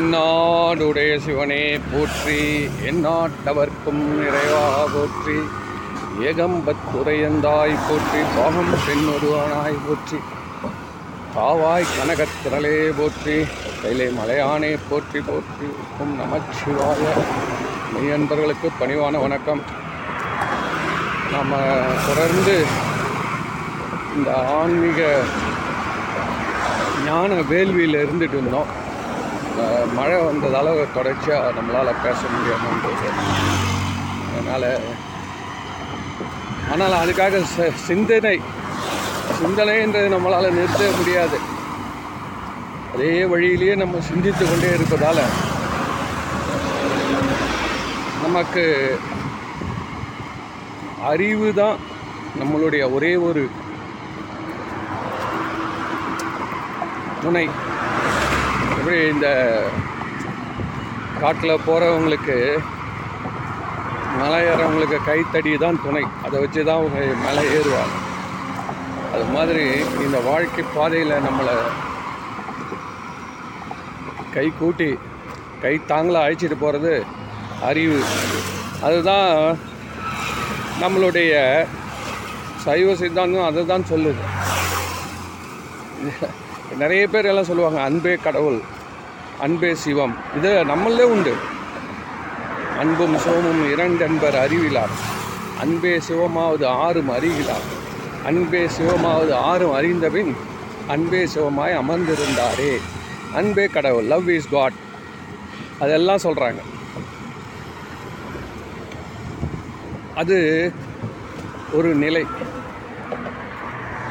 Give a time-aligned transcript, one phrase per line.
[0.00, 2.36] என்னாடுடைய சிவனே போற்றி.
[2.90, 4.62] எந்நாட்டவர்க்கும் நிறைவா
[4.94, 5.34] போற்றி.
[6.28, 8.20] ஏகம்பத்துரையந்தாய் போற்றி.
[8.36, 10.18] பாகம் பெண்ணொருவனாய் போற்றி.
[11.34, 13.36] காவாய் கனகத்திரளே போற்றி.
[13.82, 17.04] கையிலே மலையானே போற்றி போற்றி இருக்கும் நமச்சிவாய
[17.92, 19.62] மெய்யன்பர்களுக்கு பணிவான வணக்கம்.
[21.32, 21.56] நம்ம
[22.08, 22.64] தொடர்ந்து
[24.16, 25.22] இந்த ஆன்மீக
[27.06, 28.79] ஞான வேள்வியில் இருந்துட்டு இருந்தோம்.
[29.94, 33.08] மழை வந்ததால் தொடர்ச்சியாக நம்மளால் பேச முடியாமன்றது
[34.30, 34.80] அதனால்
[36.70, 38.40] ஆனால் அதுக்காக ச- சிந்தனை
[39.42, 41.38] சிந்தனைன்றது நம்மளால் நிறுத்த முடியாது.
[42.94, 45.22] அதே வழியிலேயே நம்ம சிந்தித்து கொண்டே இருப்பதால்
[48.22, 48.98] நமக்கு
[51.02, 51.76] அறிவு தான்
[52.40, 53.50] நம்மளுடைய ஒரே ஒரு
[57.22, 57.48] துணை.
[58.90, 59.28] மாதிரி இந்த
[61.22, 62.36] காட்டில் போகிறவங்களுக்கு
[64.20, 66.02] மலை ஏறவங்களுக்கு கைத்தடி தான் துணை.
[66.26, 67.94] அதை வச்சு தான் அவங்க மலை ஏறுவாங்க.
[69.12, 69.66] அது மாதிரி
[70.06, 71.54] இந்த வாழ்க்கை பாதையில் நம்மளை
[74.34, 74.90] கை கூட்டி
[75.64, 76.94] கை தாங்களாக அழைச்சிட்டு போகிறது
[77.70, 78.00] அறிவு.
[78.88, 79.30] அதுதான்
[80.82, 81.32] நம்மளுடைய
[82.66, 84.24] சைவ சித்தாந்தம் அதை தான் சொல்லுது.
[86.82, 88.60] நிறைய பேர் எல்லாம் சொல்லுவாங்க அன்பே கடவுள்.
[89.44, 90.14] அன்பே சிவம்.
[90.36, 91.32] இது நம்மளே உண்டு.
[92.82, 94.94] அன்பும் சிவமும் இரண்டன்பர் அறிவிலார்.
[95.62, 97.66] அன்பே சிவமாவது ஆறும் அறிகிறார்
[98.28, 100.32] அன்பே சிவமாவது ஆறும் அறிந்தபின்
[100.94, 102.72] அன்பே சிவமாய் அமர்ந்திருந்தாரே.
[103.38, 104.78] அன்பே கடவுள் லவ் இஸ் காட்
[105.84, 106.62] அதெல்லாம் சொல்கிறாங்க
[110.20, 110.38] அது
[111.78, 112.24] ஒரு நிலை.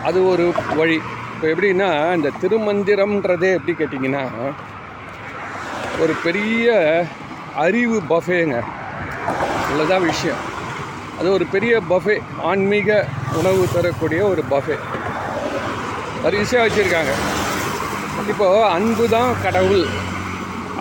[0.08, 0.46] அது ஒரு
[0.80, 1.00] வழி.
[1.34, 4.24] இப்போ எப்படின்னா இந்த திருமந்திரம்ன்றதே எப்படி கேட்டிங்கன்னா
[6.02, 6.68] ஒரு பெரிய
[7.56, 8.64] அறிவு பஃபேங்க.
[9.70, 10.38] இவ்வளோதான் விஷயம்.
[11.20, 14.78] அது ஒரு பெரிய பஃபே ஆன்மீக உணவு தரக்கூடிய ஒரு பஃபே.
[16.24, 17.14] வரிசையாக வச்சுருக்காங்க.
[18.28, 19.86] இப்போது அன்பு தான் கடவுள்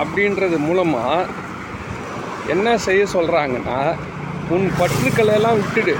[0.02, 1.26] அப்படின்றது மூலமாக
[2.46, 3.94] என்ன செய்ய சொல்கிறாங்கன்னா
[4.48, 5.94] உன் பற்றுக்களை எல்லாம் விட்டுடு.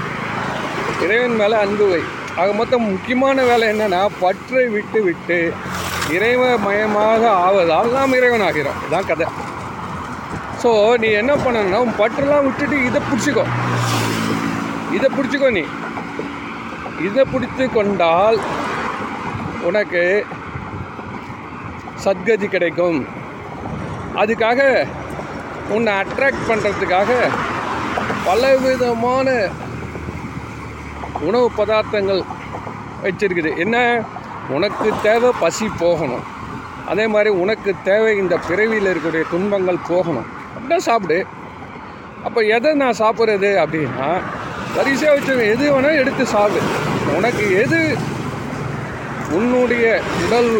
[1.03, 2.01] இறைவன் மேலே அன்பு வை.
[2.35, 5.53] ஆக மொத்தம் முக்கியமான வேலை என்னென்னா பற்றை விட்டு விட்டு
[6.15, 9.25] இறைவ மயமாக ஆவதால் நாம் இறைவன் ஆகிறோம் இதான் கதை.
[10.61, 10.69] ஸோ
[11.01, 13.45] நீ என்ன பண்ணணும்னா உன் பற்றெல்லாம் விட்டுட்டு இதை பிடிச்சிக்கோ.
[14.95, 15.63] இதை பிடிச்சிக்கோ நீ.
[17.07, 18.39] இதை பிடித்து கொண்டால்
[19.67, 20.03] உனக்கு
[22.05, 22.99] சத்கதி கிடைக்கும்.
[24.21, 24.61] அதுக்காக
[25.75, 27.11] உன்னை அட்ராக்ட் பண்ணுறதுக்காக
[28.27, 29.27] பலவிதமான
[31.27, 32.21] உணவு பதார்த்தங்கள்
[33.03, 33.51] வச்சிருக்குது.
[33.65, 33.77] என்ன?
[34.55, 36.25] உனக்கு தேவை பசி போகணும்.
[36.91, 40.27] அதே மாதிரி உனக்கு தேவை இந்த பிறவியில் இருக்கக்கூடிய துன்பங்கள் போகணும்.
[40.53, 41.19] அப்படின்னா சாப்பிடு.
[42.27, 44.07] அப்போ எதை நான் சாப்பிட்றது அப்படின்னா
[44.75, 46.65] வரிசையாக வச்சு எது வேணால் எடுத்து சாப்பிடு.
[47.17, 47.79] உனக்கு எது
[49.37, 49.85] உன்னுடைய
[50.25, 50.51] உடல்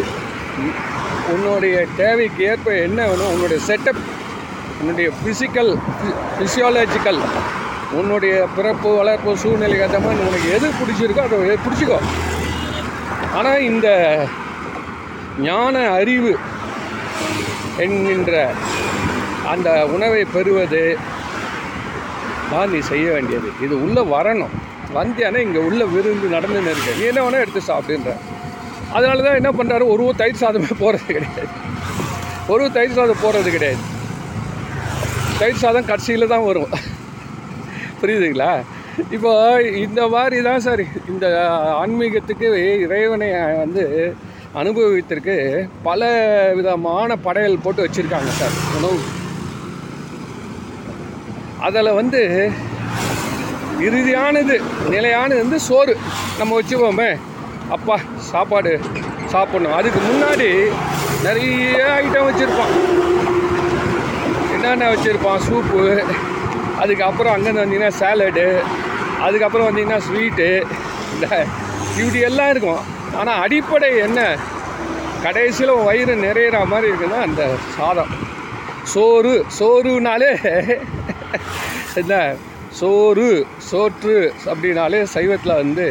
[1.32, 4.02] உன்னுடைய தேவைக்கு ஏற்ப என்ன வேணும் உன்னுடைய செட்டப்
[4.80, 5.72] உன்னுடைய ஃபிசிக்கல்
[6.36, 7.20] ஃபிசியாலஜிக்கல்
[7.98, 11.98] உன்னுடைய பிறப்பு வளர்ப்பு சூழ்நிலைக்கு ஏற்ற மாதிரி உனக்கு எது பிடிச்சிருக்கோ அதை பிடிச்சிக்கோ.
[13.38, 13.88] ஆனால் இந்த
[15.48, 16.32] ஞான அறிவு
[17.84, 18.32] என்கின்ற
[19.52, 20.82] அந்த உணவை பெறுவது
[22.50, 23.48] தான் நீ செய்ய வேண்டியது.
[23.64, 24.54] இது உள்ளே வரணும்.
[24.96, 28.12] வந்தியானே இங்கே உள்ள விருந்து நடந்துன்னு இருக்கு நீ என்ன வேணால் எடுத்து சாப்பிடுன்ற.
[28.96, 31.46] அதனால தான் என்ன பண்ணுறாரு ஒரு தயிர் சாதமே போகிறது கிடையாது.
[32.52, 33.82] ஒரு ஒரு தயிர் சாதம் போகிறது கிடையாது.
[35.40, 36.72] தயிர் சாதம் கடைசியில் தான் வரும்.
[38.00, 38.50] புரியுதுங்களா?
[39.16, 39.32] இப்போ
[39.84, 41.26] இந்த மாதிரி தான் சார் இந்த
[41.82, 42.48] ஆன்மீகத்துக்கு
[42.84, 43.28] இறைவனை
[43.60, 43.84] வந்து
[44.60, 45.34] அனுபவித்திற்கு
[45.88, 46.08] பல
[46.58, 49.00] விதமான படையல் போட்டு வச்சுருக்காங்க சார் உணவு.
[51.68, 52.22] அதில் வந்து
[53.86, 54.56] இறுதியானது
[54.94, 55.94] நிலையானது வந்து சோறு.
[56.38, 57.10] நம்ம வச்சுப்போமே
[57.76, 57.96] அப்பா
[58.30, 58.72] சாப்பாடு
[59.34, 59.76] சாப்பிடணும்.
[59.78, 60.50] அதுக்கு முன்னாடி
[61.26, 62.74] நிறைய ஐட்டம் வச்சுருப்பான்.
[64.54, 65.44] என்னென்ன வச்சுருப்பான்?
[65.48, 65.84] சூப்பு
[66.82, 68.44] அதுக்கப்புறம் அங்கேருந்து வந்தீங்கன்னா சேலடு
[69.26, 70.48] அதுக்கப்புறம் வந்தீங்கன்னா ஸ்வீட்டு
[71.14, 71.26] இந்த
[72.00, 72.82] இப்படி எல்லாம் இருக்கும்.
[73.20, 74.20] ஆனால் அடிப்படை என்ன?
[75.24, 77.42] கடைசியில் வயிறு நிறையிற மாதிரி இருக்குன்னா அந்த
[77.76, 78.12] சாதம்.
[78.92, 80.30] சோறு சோறுனாலே
[82.02, 82.14] என்ன?
[82.80, 83.28] சோறு
[83.70, 84.16] சோற்று
[84.50, 85.86] அப்படின்னாலே சைவத்தில் வந்து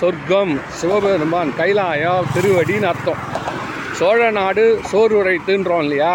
[0.00, 3.22] சொர்க்கம் சிவபெருமான் கைலாயம் திருவடின்னு அர்த்தம்.
[4.00, 6.14] சோழ நாடு சோறு உரைத்துன்றோம் இல்லையா?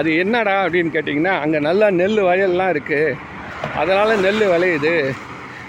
[0.00, 3.16] அது என்னடா அப்படின்னு கேட்டிங்கன்னா அங்கே நல்லா நெல் வயல்லாம் இருக்குது
[3.80, 4.94] அதனால் நெல் விளையுது.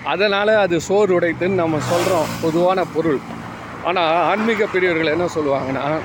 [0.03, 3.19] அதனால் அது சோறு உடைத்துன்னு நம்ம சொல்கிறோம் பொதுவான பொருள்.
[3.83, 5.99] ஆனால் ஆன்மீக பெரியவர்கள் என்ன சொல்லுவாங்கன்னா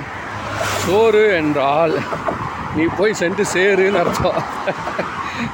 [0.86, 1.98] சோறு என்றால்
[2.76, 4.42] நீ போய் சென்று சேருன்னு அர்த்தம்.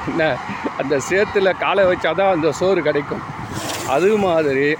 [0.07, 0.37] என்ன?
[0.77, 3.23] அந்த சேத்துல காலை வச்சாதான் அந்த சோறு கிடைக்கும்.
[3.87, 4.75] அது மாதிரி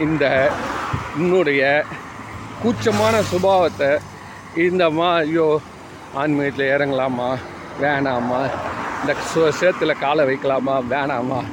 [0.00, 0.50] இந்த
[1.16, 1.84] என்னுடைய
[2.62, 3.98] கூச்சமான சுபாவத்தை
[4.54, 5.60] இந்த மா ஐயோ
[6.14, 7.36] ஆன்மீகத்தில் இறங்கலாமா?
[7.80, 8.40] வேணாமா?
[9.00, 10.76] இந்த சோ சேத்துல காலை வைக்கலாமா?
[10.92, 11.44] வேணாமா?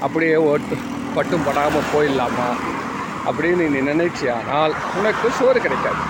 [0.00, 0.76] அப்படியே ஓட்டு
[1.16, 2.48] பட்டும் படாமல் போயிடலாமா
[3.28, 6.00] அப்படின்னு நீ நினைச்சியானால் உனக்கு சோறு கிடைக்காது.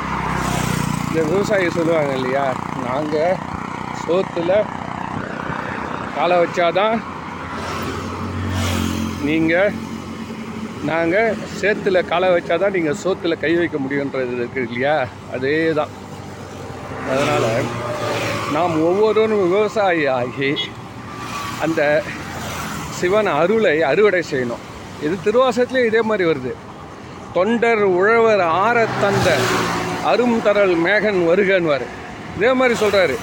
[1.09, 2.45] இந்த விவசாயி சொல்லுவாங்க இல்லையா
[2.87, 3.39] நாங்கள்
[4.03, 4.51] சோத்துல
[6.17, 6.97] காலை வச்சாதான்
[9.29, 9.73] நீங்கள்
[10.91, 14.97] நாங்கள் சேத்துல காலை வச்சாதான் நீங்கள் சோத்துல கை வைக்க முடியுன்றது இருக்கு இல்லையா?
[15.35, 15.95] அதே தான்
[17.11, 17.49] அதனால்
[18.55, 20.51] நாம் ஒவ்வொருவரும் விவசாயி ஆகி
[21.65, 21.81] அந்த
[22.99, 24.65] சிவன் அருளை அறுவடை செய்யணும்.
[25.05, 26.53] இது திருவாசத்துலேயும் இதே மாதிரி வருது.
[27.37, 29.29] தொண்டர் உழவர் ஆற தந்த
[30.11, 31.87] அரும் தரல் மேகன் வருகன்வார்.
[32.37, 33.17] இதே மாதிரி சொல்கிறாரு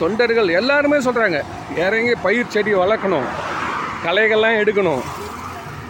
[0.00, 1.38] தொண்டர்கள் எல்லாருமே சொல்கிறாங்க
[1.84, 3.28] இறங்கி பயிர் செடி வளர்க்கணும்.
[4.06, 5.02] களைகள்லாம் எடுக்கணும்.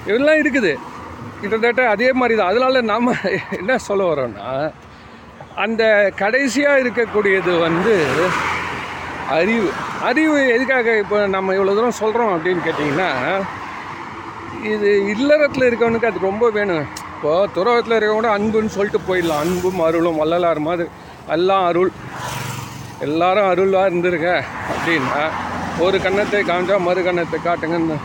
[0.08, 0.72] இதெல்லாம் இருக்குது.
[1.40, 2.50] கிட்டத்தட்ட அதே மாதிரி தான்.
[2.52, 3.08] அதனால நாம்
[3.58, 4.48] என்ன சொல்ல வரோன்னா
[5.64, 5.82] அந்த
[6.20, 7.94] கடைசியாக இருக்கக்கூடியது வந்து
[9.38, 9.68] அறிவு.
[10.08, 13.10] அறிவு எதுக்காக இப்போ நம்ம இவ்வளோ தூரம் சொல்கிறோம் அப்படின்னு கேட்டிங்கன்னா
[14.72, 16.84] இது இல்லறத்தில் இருக்கவனுக்கு அது ரொம்ப வேணும்.
[17.14, 19.42] இப்போது துறவத்தில் இருக்கவங்க அன்புன்னு சொல்லிட்டு போயிடலாம்.
[19.44, 20.86] அன்பும் அருளும் வள்ளலார் மாதிரி.
[21.36, 21.90] எல்லாம் அருள்.
[23.06, 24.28] எல்லாரும் அருளாக இருந்திருக்க
[24.72, 25.22] அப்படின்னா
[25.84, 27.96] ஒரு கன்னத்தை காமிச்சா மறு கன்னத்தை காட்டுங்கன்னு.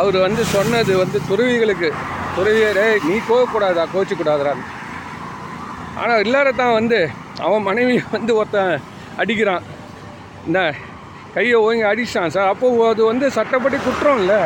[0.00, 1.88] அவர் வந்து சொன்னது வந்து துறவிகளுக்கு
[2.36, 4.66] துறவியரே நீ கோவக்கூடாதா கோச்சிக்கூடாதான்னு
[6.02, 6.98] ஆனால் இல்லாரத்தான் வந்து
[7.46, 8.74] அவன் மனைவி வந்து ஒருத்தன்
[9.22, 9.64] அடிக்கிறான்.
[10.46, 10.60] என்ன
[11.34, 12.50] கையை ஓங்கி அடிச்சிட்டான் சார்.
[12.52, 14.40] அப்போது அது வந்து சட்டப்படி குற்றம் இல்லை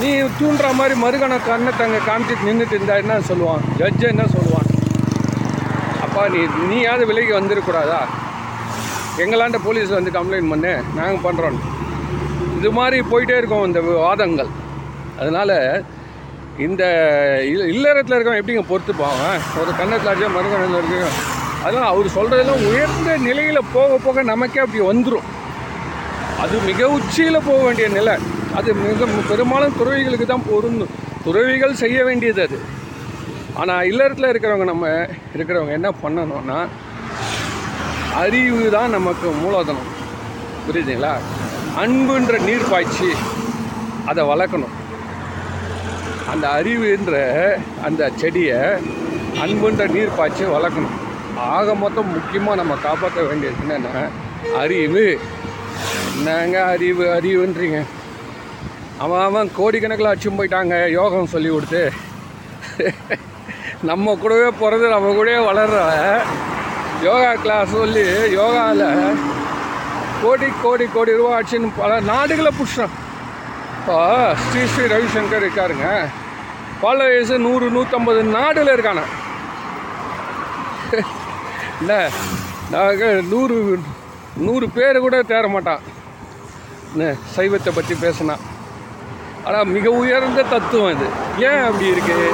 [0.00, 3.62] நீ தூண்டுற மாதிரி மறுகண கண்ணத்தை அங்கே காமிச்சிட்டு நின்றுட்டு இருந்தா என்ன சொல்லுவான்?
[3.78, 4.68] ஜட்ஜு என்ன சொல்லுவான்?
[6.02, 8.00] அப்பா நீ நீயாவது விலைக்கு வந்துடக்கூடாதா
[9.18, 11.58] எங்களாண்ட போலீஸ் வந்து கம்ப்ளைண்ட் பண்ணு நாங்கள் பண்ணுறோம்
[12.58, 14.50] இது மாதிரி போயிட்டே இருக்கோம் இந்த வாதங்கள்.
[15.18, 15.56] அதனால்
[16.58, 16.82] இந்த
[17.46, 19.18] இல்ல- இல்லறத்தில் இருக்கவன் எப்படிங்க பொறுத்துப்பான்?
[19.60, 21.00] ஒரு கண்ணத்தில் அடிச்சா மறுகணத்தில் இருக்கு
[21.62, 25.26] அதெல்லாம் அவர் சொல்கிறதெல்லாம் உயர்ந்த நிலையில் போக போக நமக்கே அப்படி வந்துடும்
[26.40, 28.14] அது மிக உச்சியில் போக வேண்டிய நிலை.
[28.54, 30.88] அது மிக பெரும்பாலும் துறவிகளுக்கு தான் பொருந்தும்.
[31.24, 32.58] துறவிகள் செய்ய வேண்டியது அது.
[33.54, 35.06] ஆனால் இல்லறத்தில் இருக்கிறவங்க நம்ம
[35.36, 36.66] இருக்கிறவங்க என்ன பண்ணணும்னா
[38.14, 39.94] அறிவு தான் நமக்கு மூலதனம்.
[40.68, 41.16] புரியுதுங்களா?
[41.76, 43.10] அன்புன்ற நீர் பாய்ச்சி
[44.06, 44.74] அதை வளர்க்கணும்.
[46.30, 47.42] அந்த அறிவுன்ற
[47.82, 48.58] அந்த செடியை
[49.40, 50.94] அன்புன்ற நீர் பாய்ச்சி வளர்க்கணும்.
[51.38, 54.08] ஆக மொத்தம் முக்கியமாக நம்ம காப்பாற்ற வேண்டியது என்னென்னா
[54.56, 55.18] அறிவு.
[56.16, 57.20] என்னங்க அறிவு?
[57.20, 57.82] அறிவுன்றீங்க.
[59.04, 61.82] அவன் அவன் கோடிக்கணக்கில் அச்சும் போயிட்டாங்க யோகம் சொல்லி கொடுத்து.
[63.90, 65.80] நம்ம கூடவே பிறந்து நம்ம கூடவே வளர்ற
[67.06, 68.04] யோகா கிளாஸ் சொல்லி
[68.38, 68.86] யோகாவில்
[70.22, 72.94] கோடி கோடி கோடி ரூபா ஆச்சுன்னு பல நாடுகளை புஷ்டம்
[73.78, 73.98] இப்போ
[74.44, 75.88] ஸ்ரீ ஸ்ரீ ரவிசங்கர் இருக்காருங்க.
[76.84, 79.04] பல வயசு நூறு நூற்றம்பது நாடில் இருக்கானே.
[81.80, 82.00] இல்லை
[82.74, 83.56] நாங்கள் நூறு
[84.46, 85.84] நூறு பேர் கூட தேர மாட்டான்
[86.92, 88.36] என்ன சைவத்தை பற்றி பேசினா.
[89.46, 91.08] ஆனால் மிக உயர்ந்த தத்துவம் இது.
[91.48, 92.28] ஏன் அப்படி இருக்குது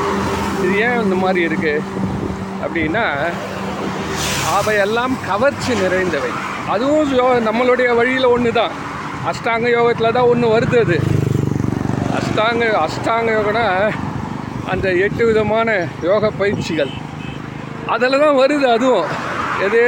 [0.62, 1.82] இது ஏன் இந்த மாதிரி இருக்குது
[2.64, 3.04] அப்படின்னா
[4.58, 6.30] அவையெல்லாம் கவர்ச்சி நிறைந்தவை.
[6.72, 8.74] அதுவும் யோ நம்மளுடைய வழியில் ஒன்று தான்
[9.30, 10.96] அஷ்டாங்க யோகத்தில் தான் ஒன்று வருது அது.
[12.18, 13.66] அஷ்டாங்க அஷ்டாங்க யோகனா
[14.72, 15.68] அந்த எட்டு விதமான
[16.08, 16.92] யோக பயிற்சிகள்.
[17.94, 19.08] அதில் தான் வருது அதுவும்.
[19.66, 19.82] எது?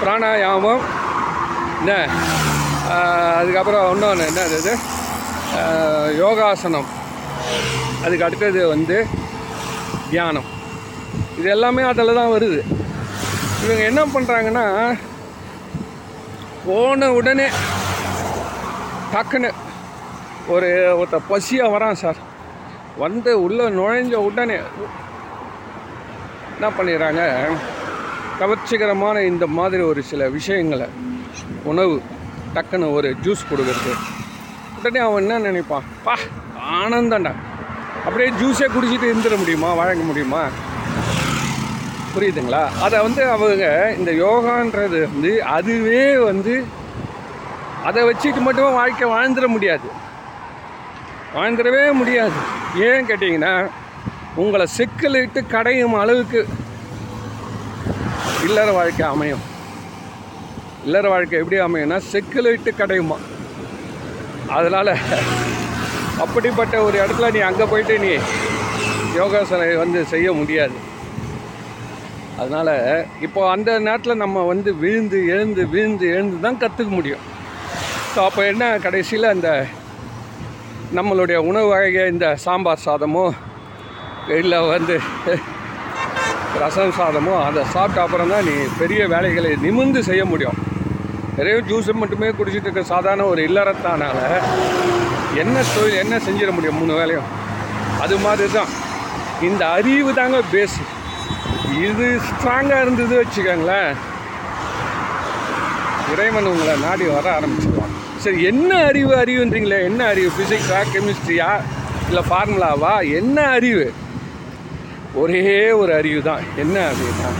[0.00, 0.82] பிராணாயாமம்.
[1.80, 1.92] என்ன?
[3.40, 4.72] அதுக்கப்புறம் இன்னொன்று என்ன அது
[6.22, 6.88] யோகாசனம்.
[8.04, 9.06] அதுக்கு அடுத்தது வந்து
[10.10, 10.48] தியானம்.
[11.38, 12.60] இது எல்லாமே அதில் தான் வருது.
[13.64, 14.64] இவங்க என்ன பண்ணுறாங்கன்னா
[16.66, 17.48] போன உடனே
[19.12, 19.50] டக்குன்னு
[20.54, 20.68] ஒரு
[21.00, 22.20] ஒருத்த பசியாக வரான் சார்.
[23.04, 24.58] வந்து உள்ளே நுழைஞ்ச உடனே
[26.54, 27.22] என்ன பண்ணிடுறாங்க?
[28.40, 30.86] கவர்ச்சிகரமான இந்த மாதிரி ஒரு சில விஷயங்களை
[31.70, 31.94] உணவு
[32.54, 33.94] டக்குன்னு ஒரு ஜூஸ் கொடுக்குறது.
[34.80, 36.14] உடனே அவன் என்ன நினைப்பான் பா
[36.82, 37.32] ஆனந்தம்டா.
[38.04, 39.74] அப்படியே ஜூஸே குடிச்சிட்டு இருந்துட முடியுமா?
[39.74, 40.48] வழங்க முடியுமா?
[42.14, 42.68] புரியுதுங்களா?
[42.82, 46.64] அதை வந்து அவங்க இந்த யோகான்றது வந்து அதுவே வந்து
[47.84, 49.88] அதை வச்சுட்டு மட்டுமே வாழ்க்கை வாழ்ந்துட முடியாது.
[51.34, 52.38] வாழ்ந்துடவே முடியாது.
[52.74, 53.68] ஏன் கேட்டிங்கன்னா
[54.34, 56.48] உங்களை சிக்கலிட்டு கடையும் அளவுக்கு
[58.44, 59.44] இல்லற வாழ்க்கை அமையும்.
[60.84, 63.16] இல்லற வாழ்க்கை எப்படி அமையும்னா செக்கிலிட்டு கடையுமா?
[64.56, 64.92] அதனால்
[66.24, 68.10] அப்படிப்பட்ட ஒரு இடத்துல நீ அங்கே போயிட்டு நீ
[69.18, 70.76] யோகாசனை வந்து செய்ய முடியாது.
[72.40, 72.74] அதனால்
[73.26, 77.24] இப்போ அந்த நேரத்தில் நம்ம வந்து விழுந்து எழுந்து விழுந்து எழுந்து தான் கற்றுக்க முடியும்.
[78.12, 79.50] ஸோ அப்போ என்ன கடைசியில் அந்த
[80.98, 83.26] நம்மளுடைய உணவு வகையை இந்த சாம்பார் சாதமோ
[84.40, 84.96] இல்லை வந்து
[86.62, 90.58] ரசம் சாதமோ அதை சாப்பிட்ட அப்புறம் தான் நீ பெரிய வேலைகளை நிமிர்ந்து செய்ய முடியும்.
[91.40, 94.18] நிறைய ஜூஸை மட்டுமே குடிச்சிட்டு இருக்க சாதாரண ஒரு இல்லறத்தானால
[95.42, 97.28] என்ன தொழில் என்ன செஞ்சிட முடியும் மூணு வேலையும்?
[98.04, 98.72] அது மாதிரி தான்
[99.48, 100.80] இந்த அறிவு தாங்க பேஸு
[101.86, 103.92] இது ஸ்ட்ராங்காக இருந்தது வச்சுக்கோங்களேன்.
[106.12, 107.94] இறைவன் உங்களை நாடி வர ஆரம்பிச்சிடுவான்
[108.24, 109.78] சரி என்ன அறிவு அறிவுன்றீங்களே?
[109.90, 110.30] என்ன அறிவு?
[110.36, 111.50] ஃபிசிக்ஸா கெமிஸ்ட்ரியா
[112.08, 113.86] இல்லை ஃபார்முலாவா என்ன அறிவு?
[115.22, 115.44] ஒரே
[115.80, 117.38] ஒரு அறிவு தான் என்ன அறிவு தான்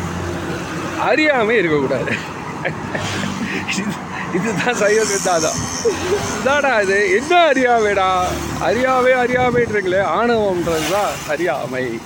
[1.08, 2.12] அறியாமல் இருக்கக்கூடாது.
[4.34, 5.58] இதுதான் சைவ சித்தாந்தம்
[6.40, 7.16] இதாடா இது?
[7.16, 8.08] என்ன அறியாமைடா?
[8.60, 12.00] அறியாவே அறியாமைன்றீங்களே ஆணவம்ன்றது தான் அறியாமை.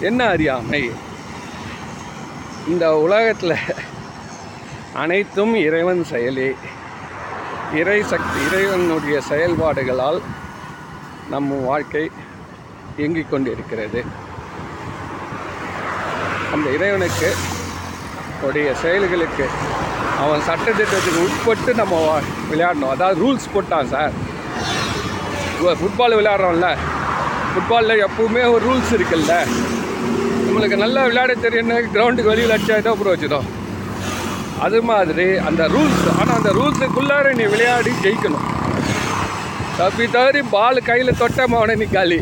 [0.00, 0.90] என்ன அறியாமை?
[2.68, 3.56] இந்த உலகத்தில்
[4.92, 6.54] அனைத்தும் இறைவன் செயலே.
[7.74, 10.22] இறை சக்தி இறைவனுடைய செயல்பாடுகளால்
[11.30, 12.10] நம் வாழ்க்கை
[12.96, 14.04] இயங்கிக் கொண்டிருக்கிறது.
[16.52, 17.34] அந்த இறைவனுக்கு
[18.42, 19.46] உடைய செயல்களுக்கு
[20.22, 21.96] அவன் சட்டத்திட்டத்துக்கு உட்பட்டு நம்ம
[22.50, 22.92] விளையாடணும்.
[22.94, 24.12] அதாவது ரூல்ஸ் போட்டான் சார்.
[25.80, 26.68] ஃபுட்பால் விளையாடுறோம்ல
[27.52, 29.34] ஃபுட்பாலில் எப்பவுமே ஒரு ரூல்ஸ் இருக்குல்ல.
[30.46, 33.46] நம்மளுக்கு நல்லா விளையாட தெரியும்னு கிரவுண்டுக்கு வெளியில் அடிச்சா அப்புறம் வச்சுடும்
[34.66, 38.46] அது மாதிரி அந்த ரூல்ஸ் ஆனால் அந்த ரூல்ஸுக்குள்ளார நீ விளையாடி ஜெயிக்கணும்.
[39.78, 42.20] தப்பி தவறி பால் கையில் தொட்ட அவனை நீ காலி.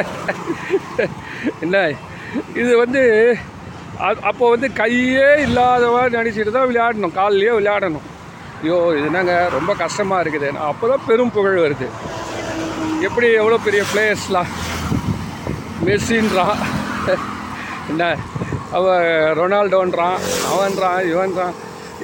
[1.64, 1.76] என்ன?
[2.54, 3.02] இது வந்து
[4.06, 7.14] அது அப்போ வந்து கையே இல்லாதவா நினச்சிட்டு தான் விளையாடணும்.
[7.18, 8.06] கால்லையே விளையாடணும்.
[8.60, 9.34] ஐயோ இது என்னங்க?
[9.56, 10.48] ரொம்ப கஷ்டமாக இருக்குது.
[10.70, 11.88] அப்போ தான் பெரும் புகழ் வருது.
[13.08, 14.50] எப்படி எவ்வளோ பெரிய பிளேயர்ஸ்லாம்
[15.86, 16.56] மெஸ்ஸின்றான்
[17.92, 18.04] என்ன?
[18.78, 19.06] அவன்
[19.40, 20.18] ரொனால்டோன்றான்
[20.54, 21.54] அவன்றான் இவன்றான்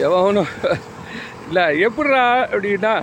[0.06, 0.52] எவனும்
[1.48, 2.94] இல்லை எப்படிடா அப்படின்னா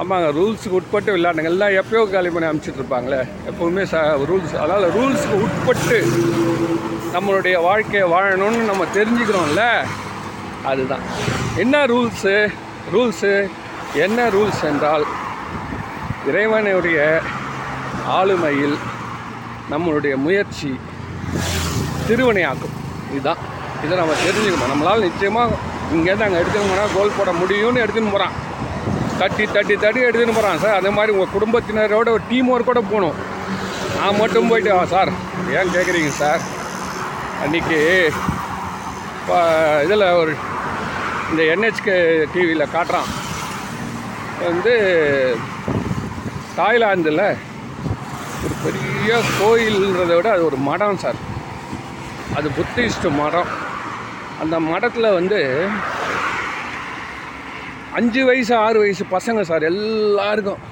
[0.00, 1.50] ஆமாங்க ரூல்ஸுக்கு உட்பட்டு விளையாடுங்க.
[1.54, 5.98] எல்லாம் எப்பயோ காலி பண்ணி அனுப்பிச்சிட்ருப்பாங்களே எப்போவுமே ச ரூல்ஸ் அதனால் ரூல்ஸுக்கு உட்பட்டு
[7.14, 9.86] நம்மளுடைய வாழ்க்கையை வாழணும்னு நம்ம தெரிஞ்சுக்கிறோம்ல?
[10.64, 11.00] அதுதான்.
[11.56, 12.52] என்ன ரூல்ஸு
[12.92, 13.50] ரூல்ஸு
[13.94, 15.04] என்ன ரூல்ஸ் என்றால்
[16.26, 17.20] இறைவனுடைய
[18.08, 18.76] ஆளுமையில்
[19.70, 20.80] நம்மளுடைய முயற்சி
[22.08, 22.74] திருவினையாக்கும்.
[23.10, 23.38] இதுதான்.
[23.84, 24.72] இதை நம்ம தெரிஞ்சுக்கணும்.
[24.72, 25.54] நம்மளால் நிச்சயமாக
[25.94, 28.36] இங்கேருந்து அங்கே எடுத்துன்னு போனால் கோல் போட முடியும்னு எடுத்துன்னு போகிறான்
[29.18, 33.14] தட்டி தட்டி தட்டி எடுத்துன்னு போகிறான் சார் அதே மாதிரி உங்கள் குடும்பத்தினரோட ஒரு டீம் ஒர்க்கோட போகணும்.
[33.98, 35.10] நான் மட்டும் போயிட்டு வா சார்
[35.50, 36.40] ஏன் கேட்குறீங்க சார்?
[37.44, 37.78] அன்றைக்கி
[39.84, 40.32] இதில் ஒரு
[41.30, 41.96] இந்த என்ஹெச்கே
[42.34, 43.10] டிவியில் காட்டுறான்.
[44.46, 44.74] வந்து
[46.58, 47.24] தாய்லாந்தில்
[48.44, 51.20] ஒரு பெரிய கோயில்ன்றதை விட அது ஒரு மடம் சார்.
[52.38, 53.50] அது புத்திஸ்ட் மடம்.
[54.42, 55.40] அந்த மடத்தில் வந்து
[57.98, 60.64] அஞ்சு வயசு ஆறு வயசு பசங்க சார் எல்லாருக்கும்.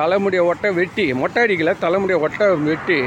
[0.00, 2.98] தலைமுடிய ஒட்டை வெட்டி மொட்டை அடிக்கல தலைமுடிய ஒட்டை வெட்டி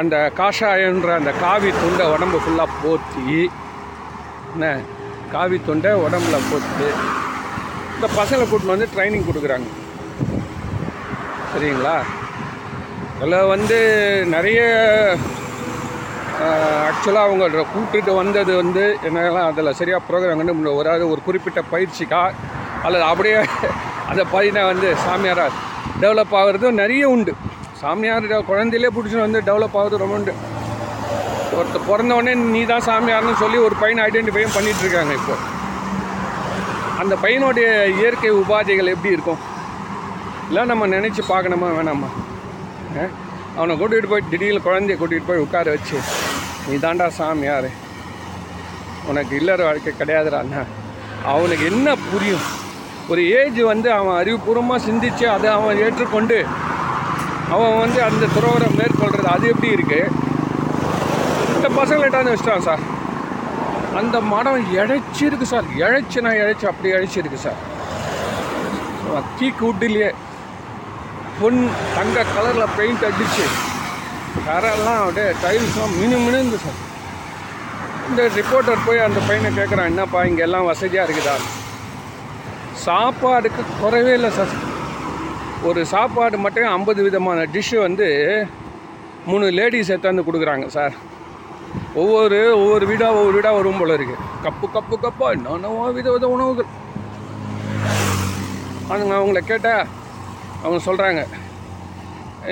[0.00, 3.50] அந்த காஷாயன்ற அந்த காவி துண்டை உடம்பு ஃபுல்லாக போத்தி
[4.54, 4.80] என்ன?
[5.32, 6.88] காவி துண்டை உடம்புல போட்டு
[7.94, 9.68] இந்த பசங்களை கூட்டின்னு வந்து ட்ரைனிங் கொடுக்குறாங்க.
[11.52, 11.96] சரிங்களா?
[13.20, 13.78] அதில் வந்து
[14.26, 14.60] நிறைய
[16.88, 22.22] ஆக்சுவலாக அவங்க கூப்பிட்டுட்டு வந்தது வந்து என்னெல்லாம் அதில் சரியாக ப்ரோக்ராம் கண்டு ஒரு ஒரு குறிப்பிட்ட பயிற்சிக்கா
[22.82, 23.36] அல்லது அப்படியே
[24.08, 25.52] அந்த பையனை வந்து சாமியாராக
[26.00, 27.34] டெவலப் ஆகிறதும் நிறைய உண்டு.
[27.84, 30.34] சாமியார் குழந்தையிலே பிடிச்சின்னு வந்து டெவலப் ஆகுது ரொம்ப உண்டு.
[31.56, 35.34] ஒருத்தர் பிறந்தவொடனே நீ தான் சாமியார்னு சொல்லி ஒரு பையனை ஐடென்டிஃபையும் பண்ணிகிட்ருக்காங்க இருக்காங்க இப்போ.
[37.02, 39.40] அந்த பையனுடைய இயற்கை உபாதைகள் எப்படி இருக்கும்?
[40.48, 42.08] இல்லை நம்ம நினச்சி பார்க்கணுமா வேணாமா?
[43.58, 45.98] அவனை கூட்டிகிட்டு போய் திடீர்னு குழந்தைய கூட்டிகிட்டு போய் உட்கார வச்சு
[46.66, 47.70] நீ தாண்டா சாமியார்.
[49.10, 50.62] உனக்கு இல்லற வாழ்க்கை கிடையாதுடாண்ணா
[51.32, 52.44] அவனுக்கு என்ன புரியும்?
[53.12, 56.38] ஒரு ஏஜ் வந்து அவன் அறிவுபூர்வமாக சிந்திச்சு அதை அவன் ஏற்றுக்கொண்டு
[57.52, 60.10] அவன் வந்து அந்த துறவரை மேற்கொள்கிறது அது எப்படி இருக்குது
[61.56, 62.82] இந்த பசங்கள்ட்டாந்து வச்சிட்டான் சார்.
[64.00, 65.66] அந்த மடம் இழைச்சிருக்கு சார்.
[65.82, 67.60] இழைச்சி நான் இழைச்சி அப்படி இழைச்சிருக்கு சார்.
[69.38, 70.08] தீக்கு கூட்டிலேயே
[71.40, 71.60] பொன்
[71.96, 73.46] தங்க கலரில் பெயிண்ட் அடிச்சு.
[74.48, 76.80] கரெல்லாம் அப்படியே டைல்ஸ்லாம் மினு மினுந்து சார்.
[78.08, 81.36] இந்த ரிப்போர்ட்டர் போய் அந்த பையனை கேட்குறான் என்னப்பா இங்கே எல்லாம் வசதியாக இருக்குதா?
[82.84, 84.54] சாப்பாடுக்கு குறைவே இல்லை சார்.
[85.68, 88.06] ஒரு சாப்பாடு மட்டும் ஐம்பது விதமான டிஷ்ஷு வந்து
[89.30, 90.94] மூணு லேடிஸ் எடுத்தாந்து கொடுக்குறாங்க சார்
[92.00, 96.68] ஒவ்வொரு ஒவ்வொரு வீடாக ஒவ்வொரு வீடாக வரும் போல இருக்குது கப்பு கப்பு கப்பா என்னென்னவோ வித வித உணவுகள்.
[98.92, 99.84] அதுங்க அவங்கள கேட்டால்
[100.62, 101.22] அவங்க சொல்கிறாங்க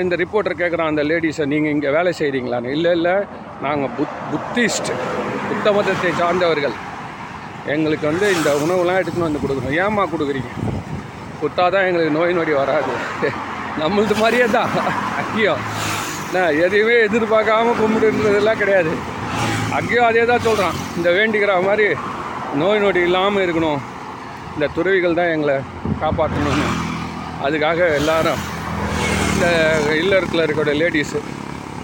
[0.03, 3.17] இந்த ரிப்போர்ட்டர் கேட்குறான் அந்த லேடிஸை நீங்கள் இங்கே வேலை செய்கிறீங்களான்னு இல்லை இல்லை
[3.67, 4.91] நாங்கள் புத் புத்திஸ்ட்
[5.49, 6.77] புத்த மதத்தை சார்ந்தவர்கள்.
[7.75, 9.77] எங்களுக்கு வந்து இந்த உணவுலாம் எடுத்துன்னு வந்து கொடுக்குறோம்.
[9.87, 10.53] ஏம்மா கொடுக்குறீங்க?
[11.43, 12.93] கொடுத்தாதான் எங்களுக்கு நோய் நொடி வராது.
[13.83, 14.71] நம்மளது மாதிரியே தான்.
[15.21, 15.63] அங்கேயும்.
[16.35, 18.93] நான் எதையுமே எதிர்பார்க்காம கும்பிடுன்றதெல்லாம் கிடையாது.
[19.79, 21.87] அங்கேயும் அதே தான் சொல்கிறான் இந்த வேண்டிக்கிற மாதிரி
[22.63, 23.81] நோய் நொடி இல்லாமல் இருக்கணும்.
[24.55, 25.57] இந்த துறவிகள் தான் எங்களை
[26.03, 26.67] காப்பாற்றணும்னு.
[27.45, 28.43] அதுக்காக எல்லாரும்
[29.35, 29.47] இந்த
[30.01, 31.21] இல்லறத்தில் இருக்கிற லேடிஸு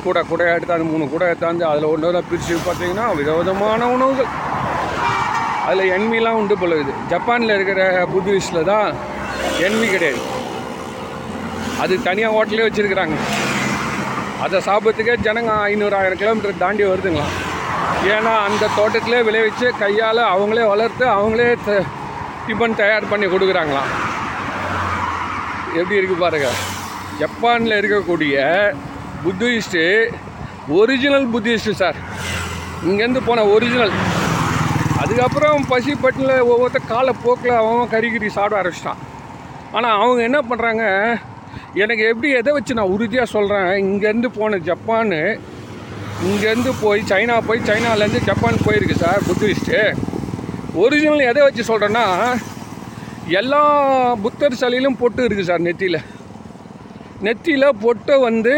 [0.03, 4.31] கூட கூட எடுத்தாந்து மூணு கூட எடுத்தாந்து அதில் ஒன்று தான் பிரித்து பார்த்தீங்கன்னா விதவிதமான உணவுகள்.
[5.69, 7.81] அதில் என்மிலாம் உண்டு போல இது ஜப்பானில் இருக்கிற
[8.12, 8.91] புத்திஸ்டில் தான்
[9.61, 10.21] என்மி கிடையாது.
[11.80, 13.16] அது தனியாக ஹோட்டலே வச்சுருக்குறாங்க.
[14.40, 17.37] அதை சாப்பிட்றதுக்கே ஜனங்க ஐநூறாயிரம் கிலோமீட்டர் தாண்டி வருதுங்களாம்
[18.04, 21.85] ஏன்னா அந்த தோட்டத்திலே விளைவிச்சு கையால் அவங்களே வளர்த்து அவங்களே த-
[22.49, 23.90] டிஃபன் தயார் பண்ணி கொடுக்குறாங்களாம்
[25.75, 26.59] எப்படி இருக்குது பாருங்கள்
[27.18, 28.37] ஜப்பானில் இருக்கக்கூடிய
[29.25, 30.11] புத்திஸ்ட்டு
[30.68, 31.97] ஒரிஜினல் புத்திஸ்ட்டு சார்.
[32.87, 33.90] இங்கேருந்து போன ஒரிஜினல்
[34.99, 39.08] அதுக்கப்புறம் பசி பட்டில் ஒவ்வொருத்த காலை போக்கில் அவன் கறிகிரி சாப்பிட ஆரம்பிச்சிட்டான்.
[39.77, 40.85] ஆனால் அவங்க என்ன பண்ணுறாங்க
[41.83, 45.21] எனக்கு எப்படி எதை வச்சு நான் உறுதியாக சொல்கிறேன் இங்கேருந்து போன ஜப்பானு
[46.29, 49.81] இங்கேருந்து போய் சைனா போய் சைனாலேருந்து ஜப்பான் போயிருக்கு சார் புத்திஸ்ட்டு
[50.83, 52.07] ஒரிஜினல் எதை வச்சு சொல்கிறேன்னா
[53.41, 53.63] எல்லா
[54.25, 56.01] புத்தர் சிலையிலும் பொட்டு இருக்குது சார் நெத்தியில்.
[57.27, 58.55] நெத்தியில் பொட்டை வந்து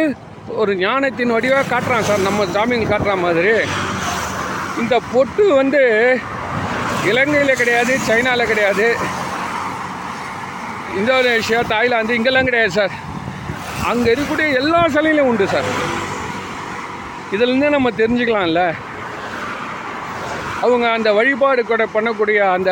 [0.61, 3.55] ஒரு ஞானத்தின் வடிவாக காட்டுறான் சார் நம்ம சாமியில் காட்டுற மாதிரி.
[4.83, 5.83] இந்த பொட்டு வந்து
[7.11, 8.87] இலங்கையில் கிடையாது சைனாவில் கிடையாது.
[10.99, 12.95] இந்தோனேஷியா தாய்லாந்து இங்கெல்லாம் கிடையாது சார்.
[13.91, 15.69] அங்கே இருக்கக்கூடிய எல்லா சிலையிலும் உண்டு சார்.
[17.35, 18.63] இதிலேருந்தே நம்ம தெரிஞ்சுக்கலாம்ல.
[20.65, 22.71] அவங்க அந்த வழிபாடு கூட பண்ணக்கூடிய அந்த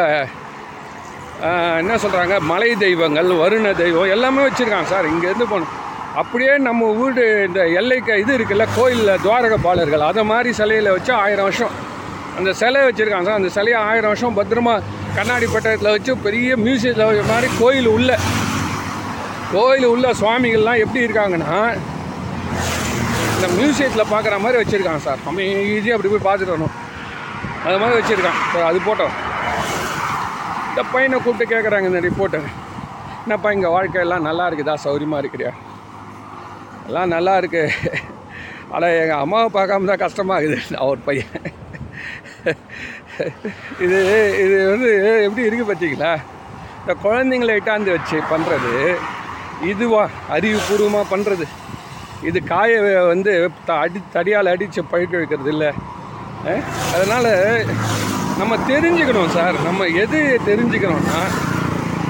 [1.80, 5.10] என்ன சொல்கிறாங்க மலை தெய்வங்கள் வருண தெய்வம் எல்லாமே வச்சுருக்காங்க சார்.
[5.12, 5.74] இங்கேருந்து போகணும்.
[6.20, 11.74] அப்படியே நம்ம வீடு இந்த எல்லைக்கு இது இருக்குல்ல கோயிலில் துவாரகபாலர்கள் அதை மாதிரி சிலையில் வச்சு ஆயிரம் வருஷம்
[12.38, 13.40] அந்த சிலை வச்சுருக்காங்க சார்.
[13.40, 14.74] அந்த சிலையை ஆயிரம் வருஷம் பத்திரமா
[15.18, 18.10] கண்ணாடி பட்டத்தில் வச்சு பெரிய மியூசியத்தில் வச்ச மாதிரி கோயில் உள்ள
[19.54, 21.54] கோயில் உள்ள சுவாமிகள்லாம் எப்படி இருக்காங்கன்னா
[23.36, 25.20] இந்த மியூசியத்தில் பார்க்குற மாதிரி வச்சுருக்காங்க சார்.
[25.26, 25.42] நம்ம
[25.74, 26.76] ஈஸியாக அப்படி போய் பார்த்துட்டு வரணும்.
[27.66, 29.14] அது மாதிரி வச்சுருக்கான் சார் அது போட்டோம்
[30.70, 32.46] இந்த பையனை கூப்பிட்டு கேட்குறாங்க இந்த ரிப்போர்ட்டர்
[33.24, 34.74] என்னப்பா இங்கே வாழ்க்கையெல்லாம் நல்லா இருக்குதா?
[34.86, 35.52] சௌரியமாக இருக்கிறியா?
[36.88, 37.64] எல்லாம் நல்லா இருக்கு.
[38.74, 41.34] ஆனால் எங்கள் அம்மாவை பார்க்காம தான் கஷ்டமாகுது நான் பையன்.
[43.80, 43.98] இது
[44.44, 44.90] இது வந்து
[45.22, 46.12] எப்படி இருக்குது பார்த்தீங்களா?
[46.80, 48.72] இந்த குழந்தைங்களை இட்டாந்து வச்சு பண்ணுறது
[49.62, 51.46] இதுவா அறிவுபூர்வமாக பண்ணுறது
[52.22, 52.70] இது காய
[53.06, 53.32] வந்து
[53.64, 55.70] த- அடி தடியால் அடித்து பழுக்க வைக்கிறது இல்லை.
[56.94, 57.30] அதனால்
[58.38, 59.62] நம்ம தெரிஞ்சுக்கணும் சார்.
[59.64, 61.20] நம்ம எது தெரிஞ்சுக்கணும்னா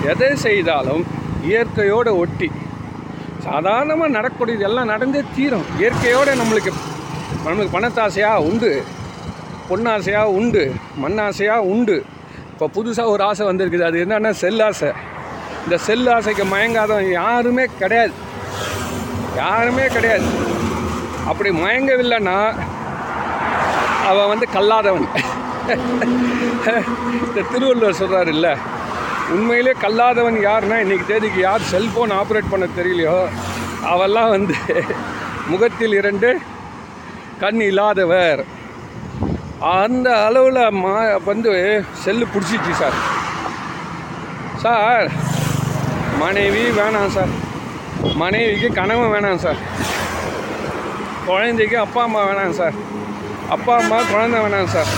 [0.07, 1.05] எதை செய்தாலும்
[1.43, 2.49] இயற்கையோடு ஒட்டி
[3.39, 5.67] சாதாரணமாக நடக்கக்கூடியது எல்லாம் நடந்தே தீரும்.
[5.79, 6.73] இயற்கையோடு நம்மளுக்கு
[7.45, 8.71] நம்மளுக்கு பணத்தாசையாக உண்டு.
[9.71, 10.63] பொன்னாசையாக உண்டு
[11.03, 11.97] மண்ணாசையாக உண்டு.
[12.53, 13.89] இப்போ புதுசாக ஒரு ஆசை வந்திருக்குது.
[13.91, 14.91] அது என்னென்னா செல்லாசை
[15.65, 18.15] இந்த செல் ஆசைக்கு மயங்காதவன் யாருமே கிடையாது.
[19.43, 20.29] யாருமே கிடையாது.
[21.31, 22.39] அப்படி மயங்கவில்லைன்னா
[24.11, 25.07] அவன் வந்து கல்லாதவன்.
[27.27, 28.53] இந்த திருவள்ளுவர் சொல்கிறார் இல்லை
[29.37, 33.19] உண்மையிலே கல்லாதவன் யாருன்னா இன்றைக்கி தேதிக்கு யார் செல்ஃபோன் ஆப்ரேட் பண்ண தெரியலையோ
[33.93, 34.57] அவெல்லாம் வந்து
[35.51, 36.31] முகத்தில் இரண்டு
[37.43, 38.41] கண் இல்லாதவர்.
[39.61, 40.93] அந்த அளவில் மா
[41.25, 41.53] வந்து
[42.03, 42.97] செல்லு பிடிச்சிச்சு சார்.
[44.63, 45.09] சார்
[46.19, 47.33] மனைவி வேணாம் சார்.
[48.15, 49.57] மனைவிக்கு கணவன் வேணாம் சார்.
[51.27, 52.73] குழந்தைக்கு அப்பா அம்மா வேணாம் சார்.
[53.49, 54.93] அப்பா அம்மா குழந்தை வேணாம் சார்.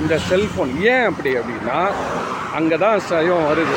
[0.00, 1.78] இந்த செல்ஃபோன் ஏன் அப்படி அப்படின்னா
[2.52, 3.76] அங்கே தான் சயம் வருது.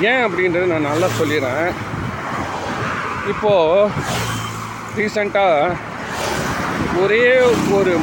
[0.00, 1.72] ஏன் அப்படின்றது நான் நல்லா சொல்லிடுறேன்.
[3.28, 3.90] இப்போது
[4.96, 5.76] ரீசண்டாக
[7.02, 7.38] ஒரே
[7.72, 7.98] ஒரு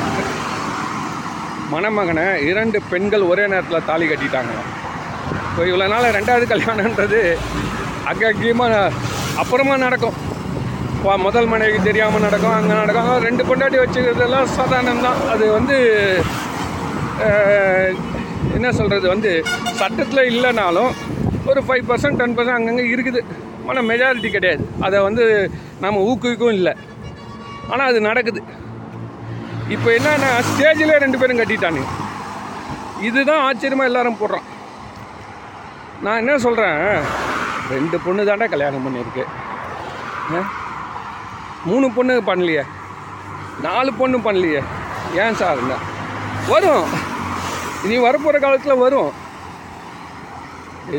[1.74, 4.70] மணமகனை இரண்டு பெண்கள் ஒரே நேரத்தில் தாலி கட்டிட்டாங்களாம்.
[5.50, 7.20] இப்போ இவ்வளோ நாள் ரெண்டாவது கல்யாணன்றது
[8.12, 8.76] அக்கக்கியமாக
[9.42, 10.18] அப்புறமா நடக்கும்.
[10.96, 13.12] இப்போ முதல் மனைவிக்கு தெரியாமல் நடக்கும் அங்கே நடக்கும்.
[13.28, 15.78] ரெண்டு பொண்டாட்டி வச்சுக்கிறதெல்லாம் சாதாரணம் தான் அது வந்து
[18.58, 19.32] என்ன சொல்கிறது வந்து
[19.80, 20.92] சட்டத்தில் இல்லைனாலும்
[21.50, 23.22] ஒரு ஃபைவ் பர்சன்ட் டென் பர்சன்ட் அங்கங்கே இருக்குது.
[23.70, 24.64] ஆனால் மெஜாரிட்டி கிடையாது.
[24.86, 25.26] அதை வந்து
[25.84, 26.74] நம்ம ஊக்குவிக்கவும் இல்லை.
[27.72, 28.42] ஆனால் அது நடக்குது.
[29.74, 31.90] இப்போ என்னென்னா ஸ்டேஜில் ரெண்டு பேரும் கட்டிட்டானுங்க.
[33.08, 34.48] இதுதான் ஆச்சரியமாக எல்லாரும் போடுறான்.
[36.06, 36.80] நான் என்ன சொல்கிறேன்
[37.74, 39.24] ரெண்டு பொண்ணு தாண்டா கல்யாணம் பண்ணியிருக்கு.
[41.70, 42.64] மூணு பொண்ணு பண்ணலையே.
[43.66, 44.62] நாலு பொண்ணு பண்ணலையே.
[45.24, 45.62] ஏன் சார்
[46.52, 46.88] வரும்.
[47.86, 49.12] இனி வரப்போகிற காலத்தில் வரும்.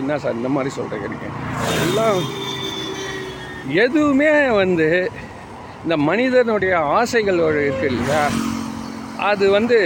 [0.01, 1.37] என்ன சார் இந்த மாதிரி சொல்கிறீங்க நீங்கள்
[1.87, 2.21] எல்லாம்
[3.85, 4.33] எதுவுமே
[4.63, 4.89] வந்து
[5.85, 8.25] இந்த மனிதனுடைய ஆசைகள் இருக்கு இல்லையா?
[9.31, 9.79] அது வந்து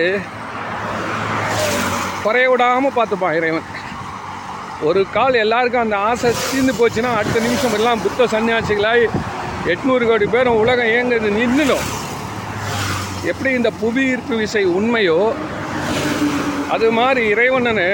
[2.24, 3.66] குறைய விடாமல் பார்த்துப்பான் இறைவன்.
[4.88, 9.04] ஒரு கால் எல்லாருக்கும் அந்த ஆசை தீர்ந்து போச்சுன்னா அடுத்த நிமிஷம் எல்லாம் புத்த சன்னியாசிகளாய்
[9.72, 11.86] எட்நூறு கோடி பேரும் உலகம் ஏங்குறது நின்றுடும்
[13.30, 15.20] எப்படி இந்த புவி ஈர்ப்பு விசை உண்மையோ
[16.74, 17.88] அது மாதிரி இறைவனனு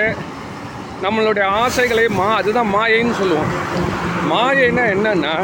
[1.04, 3.52] நம்மளுடைய ஆசைகளை மா அதுதான் மாயைன்னு சொல்லுவோம்.
[4.32, 5.34] மாயைன்னா என்னன்னா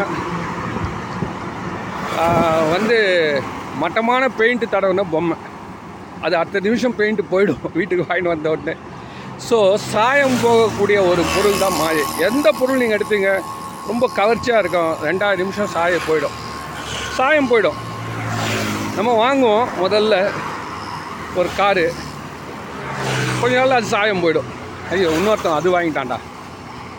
[2.74, 2.98] வந்து
[3.82, 5.36] மட்டமான பெயிண்ட் தடவுன பொம்மை.
[6.22, 7.62] அது அடுத்த நிமிஷம் பெயிண்ட் போயிடும்.
[7.72, 8.74] வீட்டுக்கு வாங்கிட்டு வந்த உடனே.
[9.50, 12.04] ஸோ சாயம் போகக்கூடிய ஒரு பொருள் தான் மாயை.
[12.18, 13.40] எந்த பொருள் நீங்கள் எடுத்தீங்க?
[13.86, 14.92] ரொம்ப கவர்ச்சியாக இருக்கும்.
[15.08, 16.36] ரெண்டாவது நிமிஷம் சாயம் போயிடும்.
[17.14, 17.78] சாயம் போயிடும்.
[18.96, 19.66] நம்ம வாங்குவோம்.
[19.82, 20.30] முதல்ல
[21.34, 21.92] ஒரு காரு.
[23.40, 24.48] கொஞ்ச நாள் அது சாயம் போயிடும்.
[24.90, 26.18] ஐயோ இன்னொருத்தன் அது வாங்கிட்டான்டா.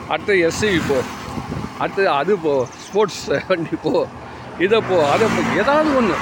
[0.08, 0.98] அடுத்து எஸ்சிவி போ.
[1.78, 2.68] அடுத்து அது போ.
[2.86, 4.08] ஸ்போர்ட்ஸ் வண்டி போ.
[4.60, 5.10] இதை போ.
[5.10, 5.42] அதை போ.
[5.58, 6.16] ஏதாவது ஒன்று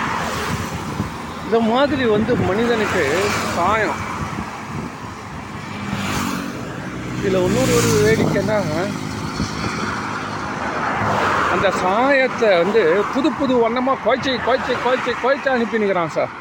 [1.48, 3.04] இந்த மாதிரி வந்து மனிதனுக்கு
[3.58, 4.00] சாயம்
[7.18, 8.58] இதில் இன்னொரு ஒரு வேடிக்கைன்னா
[11.54, 12.82] அந்த சாயத்தை வந்து
[13.14, 16.34] புது புது வண்ணமாக குழச்சி குழச்சி குழச்சி குழச்சி அனுப்பினுக்கிறான் சார்.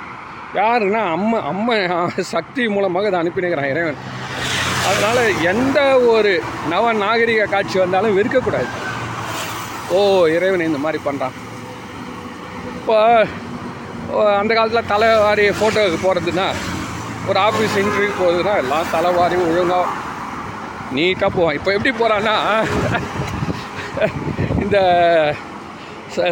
[0.60, 1.78] யாருன்னா அம்மா அம்மை
[2.34, 4.02] சக்தி மூலமாக அதை அனுப்பினுக்கிறான் இறைவன்.
[4.88, 5.78] அதனால் எந்த
[6.14, 6.32] ஒரு
[6.72, 8.70] நவ நாகரிக காட்சி வந்தாலும் வெறுக்கக்கூடாது.
[9.96, 9.98] ஓ
[10.36, 11.36] இறைவன் இந்த மாதிரி பண்ணுறான்
[12.78, 12.98] இப்போ
[14.40, 16.46] அந்த காலத்தில் தலைவாரி ஃபோட்டோவுக்கு போகிறதுன்னா
[17.30, 19.86] ஒரு ஆஃபீஸ் இன்டர்வியூ போகுதுன்னா எல்லாம் தலைவாரி ஒழுங்காக
[20.96, 21.56] நீட்டாக போவான்.
[21.58, 22.36] இப்போ எப்படி போகிறான்னா
[24.64, 24.78] இந்த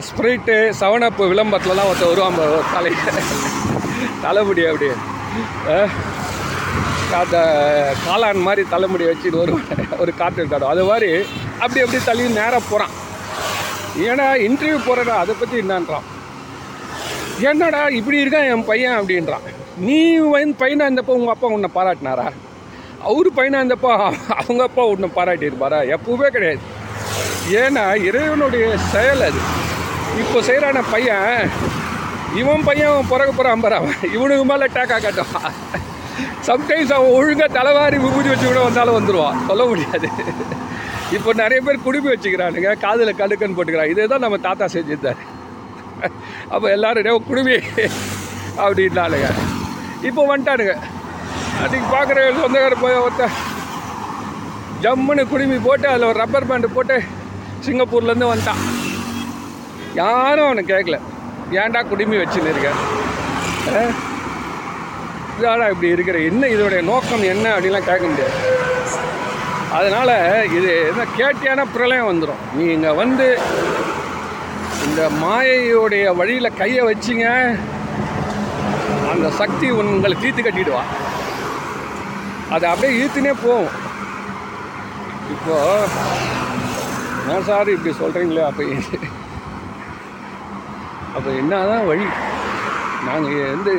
[0.08, 2.40] ஸ்ப்ரிட்டு செவனப்பு விளம்பரத்துலலாம் ஒருத்தர் வருவான்
[2.74, 2.92] தலை.
[4.24, 4.88] தலைமுடி அப்படி
[7.22, 7.38] அந்த
[8.06, 9.68] காளான் மாதிரி தலைமுடி வச்சுட்டு வருவான்.
[10.02, 11.10] ஒரு காற்று இருக்காது அது மாதிரி
[11.62, 12.94] அப்படி அப்படி தள்ளி நேராக போகிறான்
[14.08, 16.06] ஏன்னா இன்டர்வியூ போகிறடா அதை பற்றி என்னன்றான்?
[17.50, 19.46] என்னடா இப்படி இருக்கான் என் பையன் அப்படின்றான்.
[19.86, 20.00] நீ
[20.32, 22.26] வந்து பையனாக இருந்தப்போ உங்கள் அப்பா உன்னை பாராட்டினாரா?
[23.08, 23.90] அவர் பையனாக இருந்தப்போ
[24.40, 25.80] அவங்க அப்பா உன்னை பாராட்டியிருப்பாரா?
[25.96, 26.62] எப்பவுமே கிடையாது.
[27.62, 29.40] ஏன்னா இறைவனுடைய செயல் அது.
[30.22, 31.50] இப்போ செய்கிறான பையன்
[32.40, 35.52] இவன் பையன் பிறகு போகிறான் பாரு அவன் இவனுக்கு மேலே டேக்கா காட்டுவான்.
[36.48, 40.08] சம்டைம்ஸ் அவன் ஒழுங்காக தலைவாரி விபூதி வச்சு கூட வந்தாலும் வந்துடுவான் சொல்ல முடியாது.
[41.16, 43.92] இப்போ நிறைய பேர் குடுமி வச்சுக்கிறானுங்க காதில் கடுக்கன்னு போட்டுக்கிறான்.
[43.94, 45.24] இதே தான் நம்ம தாத்தா செஞ்சுருந்தாரு.
[46.54, 47.56] அப்போ எல்லோரும் குடுமி
[48.64, 49.28] அப்படின்னாலுங்க
[50.08, 50.74] இப்போ வந்துட்டானுங்க.
[51.62, 53.26] அன்றைக்கி பார்க்குற சொந்தக்கார போய் ஒருத்த
[54.84, 56.96] ஜம்முன்னு குடுமி போட்டு அதில் ஒரு ரப்பர் பேண்டு போட்டு
[57.66, 58.62] சிங்கப்பூர்லேருந்து வந்துட்டான்.
[60.00, 60.98] யாரும் அவனை கேட்கல
[61.60, 62.70] ஏன்டா குடுமி வச்சுன்னு இருக்க?
[65.36, 67.46] இதாடா இப்படி இருக்கிற என்ன இதோடைய நோக்கம் என்ன?
[67.54, 68.36] அப்படின்லாம் கேட்க முடியாது.
[69.78, 70.14] அதனால்
[70.56, 73.26] இது என்ன கேட்டியான பிரளயம் வந்துடும் நீங்கள் வந்து
[74.86, 77.26] இந்த மாயையுடைய வழியில் கையை வச்சிங்க.
[79.12, 80.82] அந்த சக்தி உங்களை தீர்த்து கட்டிடுவா.
[82.54, 83.72] அது அப்படியே ஈர்த்துனே போகும்.
[85.34, 85.56] இப்போ
[87.26, 88.64] நான் சார் இப்படி சொல்கிறீங்களே அப்போ
[91.16, 92.06] அப்போ என்னதான் வழி?
[93.08, 93.74] நாங்கள் வந்து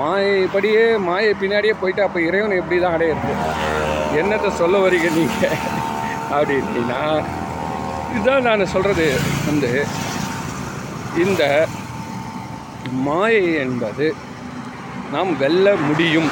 [0.00, 3.34] மாயைப்படியே மாயை பின்னாடியே போயிட்டு அப்போ இறைவனை எப்படி தான் அடையிறது?
[4.20, 5.56] என்னத்தை சொல்ல வரீங்க நீங்கள்
[6.38, 7.00] அப்படின்னா
[8.16, 9.06] இதுதான் நான் சொல்கிறது
[9.48, 9.70] வந்து
[11.24, 11.42] இந்த
[13.06, 14.06] மாயை என்பது
[15.14, 16.28] நாம் வெல்ல முடியும்.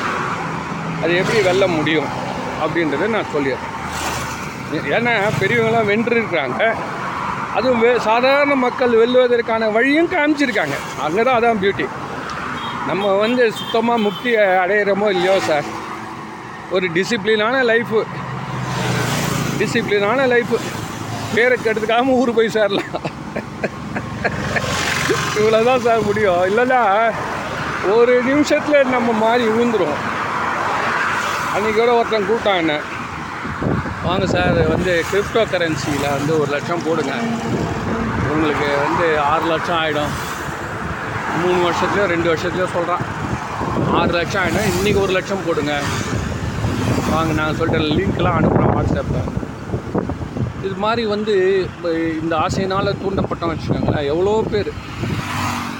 [1.03, 2.09] அது எப்படி வெல்ல முடியும்
[2.65, 3.73] அப்படின்றத நான் சொல்லிடுறேன்.
[4.97, 6.61] ஏன்னா பெரியவங்களாம் வென்றிருக்கிறாங்க.
[7.57, 10.77] அதுவும் வே சாதாரண மக்கள் வெல்லுவதற்கான வழியும் காமிச்சிருக்காங்க.
[11.07, 11.87] அங்கே தான் அதான் பியூட்டி
[12.91, 15.69] நம்ம வந்து சுத்தமாக முக்தியை அடையிறோமோ இல்லையோ சார்?
[16.77, 18.01] ஒரு டிசிப்ளினான லைஃபு
[19.61, 20.57] டிசிப்ளினான லைஃபு
[21.37, 22.95] பேரை கெடுத்துக்காமல் ஊர் போய் சேரலாம்.
[25.39, 26.43] இவ்வளோதான் சார் முடியும்.
[26.51, 26.83] இல்லைன்னா
[27.95, 29.99] ஒரு நிமிஷத்தில் நம்ம மாறி விழுந்துரும்.
[31.55, 32.75] அன்றைக்கூட ஒருத்தன் கூப்பிட்டான் என்ன?
[34.07, 37.15] வாங்க சார் வந்து கிரிப்டோ கரன்சியில் வந்து ஒரு லட்சம் போடுங்க.
[38.33, 40.13] உங்களுக்கு வந்து ஆறு லட்சம் ஆகிடும்
[41.43, 43.05] மூணு வருஷத்துலையோ ரெண்டு வருஷத்துலையோ சொல்கிறான்
[44.01, 45.75] ஆறு லட்சம் ஆகிடும் இன்றைக்கி ஒரு லட்சம் போடுங்க.
[47.15, 49.31] வாங்க நான் சொல்லிட்டேன் லிங்க்லாம் அனுப்புகிறேன் வாட்ஸ்அப்பில்
[50.65, 51.35] இது மாதிரி வந்து
[51.69, 51.89] இப்போ
[52.23, 54.71] இந்த ஆசையினால் தூண்டப்பட்டோம்னு வச்சுக்கோங்களேன் எவ்வளோ பேர்.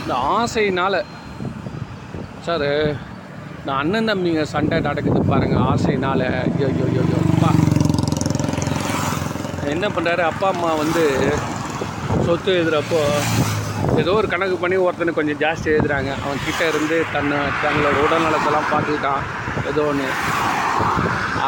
[0.03, 0.99] இந்த ஆசையினால்
[2.47, 2.67] சார்
[3.59, 6.25] இந்த அண்ணன் தம்பிங்க சண்டை நடக்குது பாருங்கள் ஆசையினால்.
[6.49, 7.51] ஐயோ ஐயோ ஐயோ ஐயோ, அப்பா.
[9.75, 11.05] என்ன பண்ணுறாரு அப்பா அம்மா வந்து
[12.27, 13.01] சொத்து எழுதுகிறப்போ
[14.03, 19.23] ஏதோ ஒரு கணக்கு பண்ணி ஒருத்தனுக்கு கொஞ்சம் ஜாஸ்தி எழுதுகிறாங்க அவன் கிட்டே இருந்து தன்னை தங்களோட உடல்நலத்தெல்லாம் பார்த்துக்கிட்டான்
[19.71, 20.09] ஏதோ ஒன்று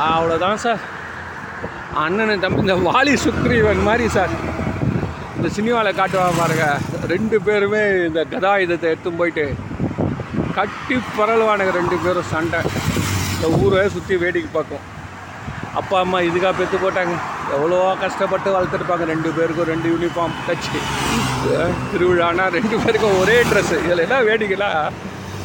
[0.07, 0.83] அவ்வளோதான் சார்.
[2.05, 4.33] அண்ணன் தம்பி இந்த வாலி சுக்ரீவன் மாதிரி சார்.
[5.37, 6.67] இந்த சினிமாவில் காட்டுவாங்க பாருங்க.
[7.13, 9.45] ரெண்டு பேருமே இந்த கதாயுதத்தை எடுத்து போயிட்டு
[10.59, 12.61] கட்டி பரவானுங்க ரெண்டு பேரும் சண்டை.
[13.35, 14.85] இந்த ஊரை சுற்றி வேடிக்கை பார்க்கும்.
[15.81, 17.17] அப்பா அம்மா இதுக்காக பெற்று போட்டாங்க.
[17.57, 19.05] எவ்வளோ கஷ்டப்பட்டு வளர்த்துருப்பாங்க.
[19.13, 20.79] ரெண்டு பேருக்கும் ரெண்டு யூனிஃபார்ம் தச்சு.
[21.93, 24.81] திருவிழானா ரெண்டு பேருக்கும் ஒரே ட்ரெஸ்ஸு இதில் என்ன வேடிக்கைலாம்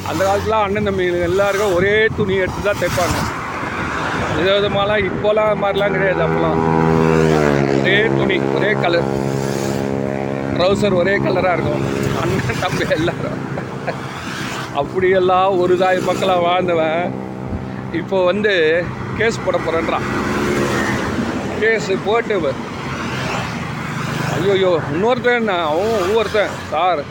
[0.10, 3.20] அந்த காலத்தில் அண்ணன் தம்பி எல்லாருக்கும் ஒரே துணி எடுத்து தான் தைப்பாங்க.
[4.42, 6.62] வித விதமாலாம் இப்போலாம் மாதிரிலாம் கிடையாது அப்போலாம்.
[7.80, 9.10] ஒரே துணி ஒரே கலர்
[10.56, 11.84] ட்ரௌசர் ஒரே கலராக இருக்கும்.
[12.22, 13.38] அண்ணன் தம்பி எல்லாரும்.
[14.82, 17.14] அப்படியெல்லாம் ஒரு தாய் மக்களாக வாழ்ந்தவன்
[18.00, 18.54] இப்போ வந்து
[19.20, 20.08] கேஸ் போட போகிறேன்றான்
[21.62, 22.36] கேஸு போட்டு
[24.38, 26.54] ஐயோயோ இன்னொருத்தன் அவன் ஒவ்வொருத்தன்.
[26.74, 27.04] சார்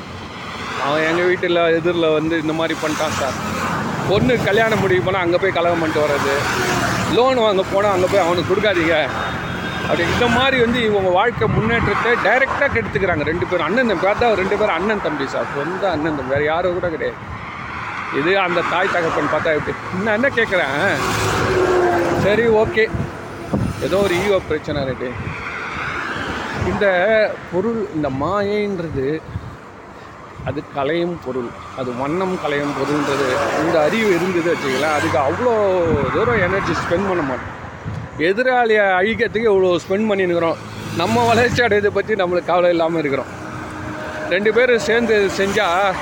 [0.87, 3.37] அவன் எங்கள் வீட்டில் எதிரில் வந்து இந்த மாதிரி பண்ணிட்டான் சார்.
[4.11, 6.35] பொண்ணு கல்யாணம் முடிவு போனால் அங்கே போய் கலகம் பண்ணிட்டு வர்றது.
[7.17, 8.97] லோன் வாங்க போனால் அங்கே போய் அவனுக்கு கொடுக்காதீங்க.
[9.87, 13.25] அப்படி இந்த மாதிரி வந்து இவங்க வாழ்க்கை முன்னேற்றத்தை டைரெக்டாக கெடுத்துக்கிறாங்க.
[13.31, 16.77] ரெண்டு பேரும் அண்ணன் தம்பி பார்த்தா ரெண்டு பேரும் அண்ணன் தம்பி சார் சொந்த அண்ணன் தம்பி வேறு யாரும்
[16.79, 17.19] கூட கிடையாது.
[18.21, 20.79] இது அந்த தாய் தகப்பன் பார்த்தா எப்படி நான் என்ன கேட்குறேன்
[22.27, 22.85] சரி ஓகே
[23.87, 25.11] ஏதோ ஒரு ஈவோ பிரச்சனை இருக்கு.
[26.71, 26.87] இந்த
[27.53, 29.07] பொருள் இந்த மாயைன்றது
[30.49, 31.49] அது கலையும் பொருள்.
[31.81, 33.27] அது வண்ணம் கலையும் பொருள்ன்றது
[33.63, 35.55] இந்த அறிவு இருந்தது வச்சுக்கலாம் அதுக்கு அவ்வளோ
[36.15, 37.57] தூரம் எனர்ஜி ஸ்பெண்ட் பண்ண மாட்டோம்.
[38.29, 40.59] எதிராளியை அழிக்கிறதுக்கு இவ்வளோ ஸ்பெண்ட் பண்ணினுக்கிறோம்
[41.01, 43.31] நம்ம வளர்ச்சி அடையதை பற்றி நம்மளுக்கு கவலை இல்லாமல் இருக்கிறோம்.
[44.35, 45.95] ரெண்டு பேரும் சேர்ந்து செஞ்சால்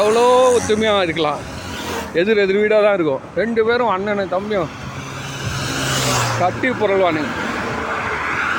[0.00, 0.24] எவ்வளோ
[0.56, 1.40] ஒத்துமையாக இருக்கலாம்.
[2.20, 3.24] எதிர் எதிர் வீடாக தான் இருக்கும்.
[3.40, 4.70] ரெண்டு பேரும் அண்ணனும் தம்பியும்
[6.42, 7.32] கட்டி புரள்வானுங்க.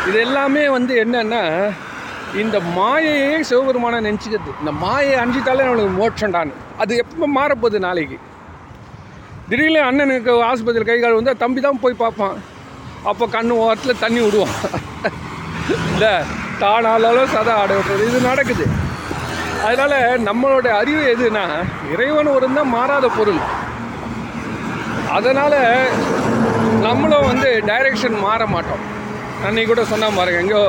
[0.10, 1.44] இது எல்லாமே வந்து என்னென்னா
[2.40, 4.52] இந்த மாயையே சிவபெருமானை நினச்சிக்கிறது.
[4.62, 6.54] இந்த மாயை அஞ்சிட்டாலே நம்மளுக்கு மோட்சம்டான்னு.
[6.82, 8.18] அது எப்போ மாறப்போகுது நாளைக்கு?
[9.50, 12.38] திடீர்னு அண்ணனுக்கு ஆஸ்பத்திரியில் கை கால் வந்தால் தம்பி தான் போய் பார்ப்பான்.
[13.10, 14.56] அப்போ கண்ணு ஓரத்தில் தண்ணி விடுவான்.
[15.94, 16.14] இல்லை
[16.62, 18.68] தானாலும் சதா ஆட இது நடக்குது.
[19.68, 19.98] அதனால்
[20.30, 21.44] நம்மளோட அறிவு எதுனா
[21.94, 23.42] இறைவன் ஒரு தான் மாறாத பொருள்.
[25.18, 25.60] அதனால்
[26.88, 28.84] நம்மளும் வந்து டைரெக்ஷன் மாற மாட்டோம்.
[29.46, 30.66] அன்னைக்கு கூட சொன்னால் பாருங்க எங்கேயோ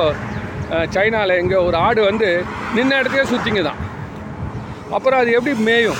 [0.95, 2.29] சைனாவில் எங்கே ஒரு ஆடு வந்து
[2.75, 3.81] நின்ன இடத்தையே சுற்றிங்க தான்.
[4.97, 5.99] அப்புறம் அது எப்படி மேயும்?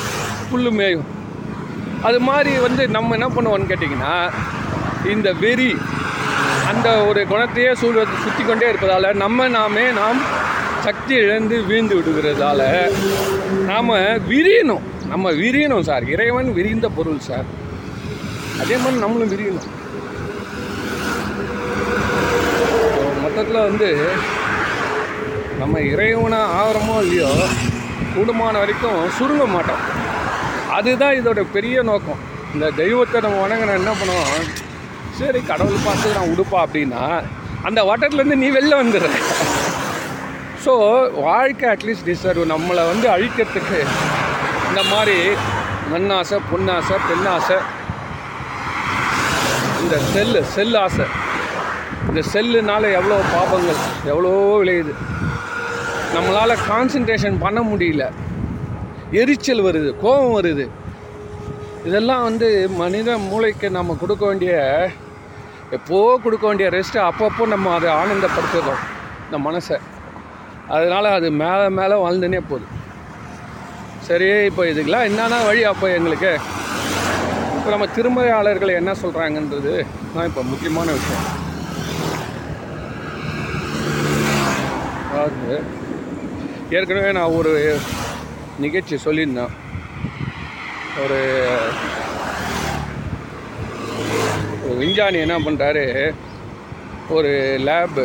[0.51, 1.05] புல் மேயும்.
[2.07, 4.15] அது மாதிரி வந்து நம்ம என்ன பண்ணுவோம்னு கேட்டிங்கன்னா
[5.13, 5.71] இந்த வெறி
[6.71, 10.19] அந்த ஒரு குணத்தையே சூழ சுற்றி கொண்டே இருப்பதால் நம்ம நாமே நாம்
[10.85, 12.61] சக்தி இழந்து வீழ்ந்து விடுகிறதால
[13.69, 13.91] நாம்
[14.31, 14.83] விரியணும்.
[15.11, 16.05] நம்ம விரியணும் சார்.
[16.13, 17.47] இறைவன் விரிந்த பொருள் சார்.
[18.61, 19.69] அதே மாதிரி நம்மளும் விரியணும்.
[23.23, 23.89] மொத்தத்தில் வந்து
[25.61, 27.31] நம்ம இறைவனாக ஆகிறோமோ இல்லையோ
[28.13, 29.83] கூடுமான வரைக்கும் சுருங்க மாட்டோம்.
[30.77, 32.21] அதுதான் இதோட பெரிய நோக்கம்.
[32.53, 34.45] இந்த தெய்வத்தை நம்ம வணங்கின என்ன பண்ணுவோம்?
[35.19, 37.03] சரி கடவுள் பார்த்து நான் உடுப்பா அப்படின்னா
[37.67, 39.09] அந்த வட்டத்துலேருந்து நீ வெளில வந்துடுற
[40.63, 40.73] ஸோ
[41.27, 43.79] வாழ்க்கை அட்லீஸ்ட் டிசர்வ் நம்மளை வந்து அழிக்கிறதுக்கு
[44.69, 45.17] இந்த மாதிரி
[45.93, 47.57] மண்ணாசை பொன்னாசை பெண்ணாசை
[49.81, 51.07] இந்த செல்லு செல் ஆசை
[52.09, 54.93] இந்த செல்லுனால எவ்வளோ பாபங்கள் எவ்வளோ விளையுது.
[56.15, 58.03] நம்மளால் கான்சன்ட்ரேஷன் பண்ண முடியல.
[59.21, 60.65] எரிச்சல் வருது கோபம் வருது.
[61.87, 62.47] இதெல்லாம் வந்து
[62.81, 64.53] மனித மூளைக்கு நம்ம கொடுக்க வேண்டிய
[65.77, 68.83] எப்போ கொடுக்க வேண்டிய ரெஸ்ட்டு அப்பப்போ நம்ம அதை ஆனந்தப்படுத்துகிறோம்
[69.25, 69.77] இந்த மனசை.
[70.75, 72.67] அதனால் அது மேலே மேலே வாழ்ந்துனே போகுது.
[74.07, 76.33] சரி இப்போ இதுக்கெல்லாம் என்னென்ன வழி அப்போ எங்களுக்கு?
[77.57, 79.73] இப்போ நம்ம திருமறையாளர்கள் என்ன சொல்கிறாங்கன்றது
[80.15, 81.25] தான் இப்போ முக்கியமான விஷயம்.
[85.11, 85.53] அதாவது
[86.77, 87.51] ஏற்கனவே நான் ஒரு
[88.63, 89.53] நிகழ்ச்சி சொல்லியிருந்தேன்.
[91.03, 91.17] ஒரு
[94.65, 95.83] ஒரு விஞ்ஞானி என்ன பண்ணுறாரு
[97.15, 97.31] ஒரு
[97.67, 98.03] லேபு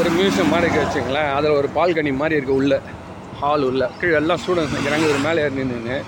[0.00, 2.74] ஒரு மியூசியம் மாதிரி இருக்க வச்சுங்களேன் அதில் ஒரு பால்கனி மாதிரி இருக்குது உள்ள
[3.40, 3.82] ஹால் உள்ள.
[4.00, 5.98] கீழே எல்லாம் ஸ்டூடெண்ட்ஸ் நிற்கிறாங்க ஒரு மேலே ஏறி நின்று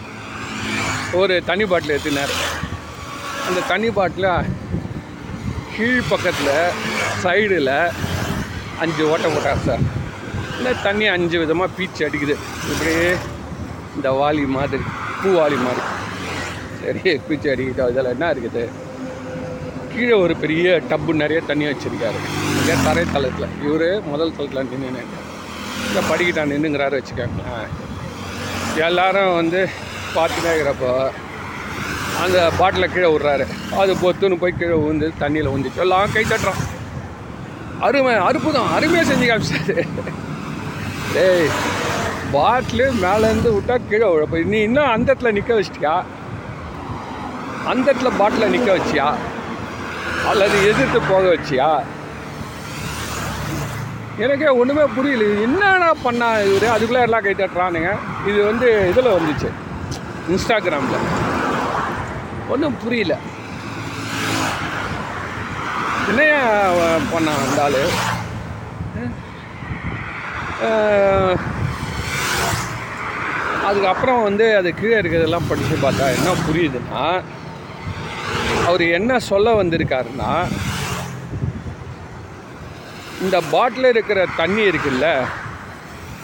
[1.20, 2.34] ஒரு தண்ணி பாட்டில் ஏற்றினார்
[3.48, 4.30] அந்த தண்ணி பாட்டில்
[5.76, 6.54] கீழ் பக்கத்தில்
[7.22, 7.74] சைடில்
[8.82, 9.82] அஞ்சு ஓட்டை போட்டார் சார்.
[10.60, 12.34] இந்த தண்ணி அஞ்சு விதமாக பீச்சு அடிக்குது.
[12.70, 13.06] இப்படியே
[13.96, 14.84] இந்த வாலி மாதிரி
[15.20, 15.82] பூவாளி மாதிரி.
[16.80, 18.64] சரி பீச்சு அடிக்கிட்டோம் இதில் என்ன இருக்குது?
[19.92, 22.20] கீழே ஒரு பெரிய டப்பு நிறைய தண்ணி வச்சுருக்காரு.
[22.58, 23.54] இங்கே தரை தளத்தில்.
[23.66, 25.02] இவர் முதல் தளத்தில் நின்று
[25.88, 27.70] இல்லை படிக்கிட்டான் நின்றுங்கிறாரு வச்சுக்கோங்களேன்
[28.88, 29.60] எல்லாரும் வந்து
[30.16, 30.92] பார்த்துட்டே இருக்கிறப்போ
[32.24, 33.44] அந்த பாட்டிலை கீழே விட்றாரு.
[33.82, 36.62] அது பொத்துன்னு போய் கீழே விழுந்து தண்ணியில் விழுந்துச்சு எல்லாம் கை தட்டுறோம்
[37.86, 39.84] அருமை அற்புதம் அருமையாக செஞ்சு காமிச்சாரு.
[41.14, 41.48] டேய்
[42.32, 46.02] பாட்டிலு மேலேருந்து விட்டால் கீழே விழப்போ நீ இன்னும் அந்த இடத்துல நிற்க வச்சிட்டியா?
[47.66, 49.14] அந்த இடத்துல பாட்டிலை நிற்க வச்சியா?
[50.28, 51.82] அல்லது எதிர்த்து போக வச்சியா?
[54.18, 55.22] எனக்கே ஒன்றுமே புரியல.
[55.24, 56.66] இது என்னடா பண்ணா இவர்?
[56.66, 57.90] அதுக்குள்ளே எல்லாம் கை தட்டுறானுங்க.
[58.26, 59.50] இது வந்து இதில் வந்துச்சு.
[60.30, 61.04] இன்ஸ்டாகிராமில்.
[62.48, 63.16] ஒன்றும் புரியல.
[66.08, 66.40] என்னையா
[67.12, 67.80] பண்ணான் அந்த ஆள்?
[73.64, 77.04] அதுக்கப்புறம் வந்து அது கீழே இருக்கிறதெல்லாம் படித்து பார்த்தா என்ன புரியுதுன்னா
[78.66, 80.32] அவர் என்ன சொல்ல வந்திருக்காருன்னா
[83.20, 85.06] இந்த பாட்டில் இருக்கிற தண்ணி இருக்குல்ல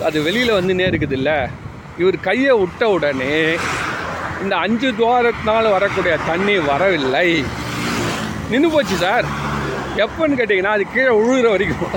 [0.05, 1.51] அது வெளியில் வந்து நேருக்குதுல்ல
[1.99, 3.37] இவர் கையை விட்ட உடனே
[4.42, 7.29] இந்த அஞ்சு துவாரத்தினால் வரக்கூடிய தண்ணி வரவில்லை.
[8.51, 9.27] நின்று போச்சு சார்.
[10.05, 11.96] எப்போன்னு கேட்டிங்கன்னா அது கீழே உழுகிற வரைக்கும்.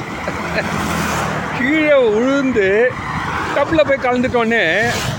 [1.69, 2.67] கீழே உழுந்து
[3.55, 4.63] டப்பில் போய் கலந்துட்டோன்னே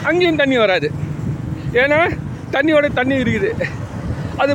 [0.09, 0.89] அங்கேயும் தண்ணி வராது.
[1.83, 1.99] ஏன்னா
[2.55, 3.51] தண்ணியோட தண்ணி இருக்குது.
[4.43, 4.53] அது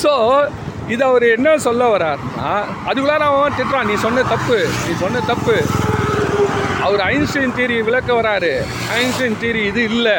[0.00, 0.12] ஸோ
[0.92, 2.48] இதை அவர் என்ன சொல்ல வராருன்னா
[2.88, 5.56] அதுக்குள்ளார அவன் திட்டுறான் நீ சொன்ன தப்பு நீ சொன்ன தப்பு.
[6.86, 8.52] அவர் ஐன்ஸ்டைன் தீரி விளக்க வராரு.
[9.00, 10.18] ஐன்ஸ்டைன் தீரி இது இல்லை.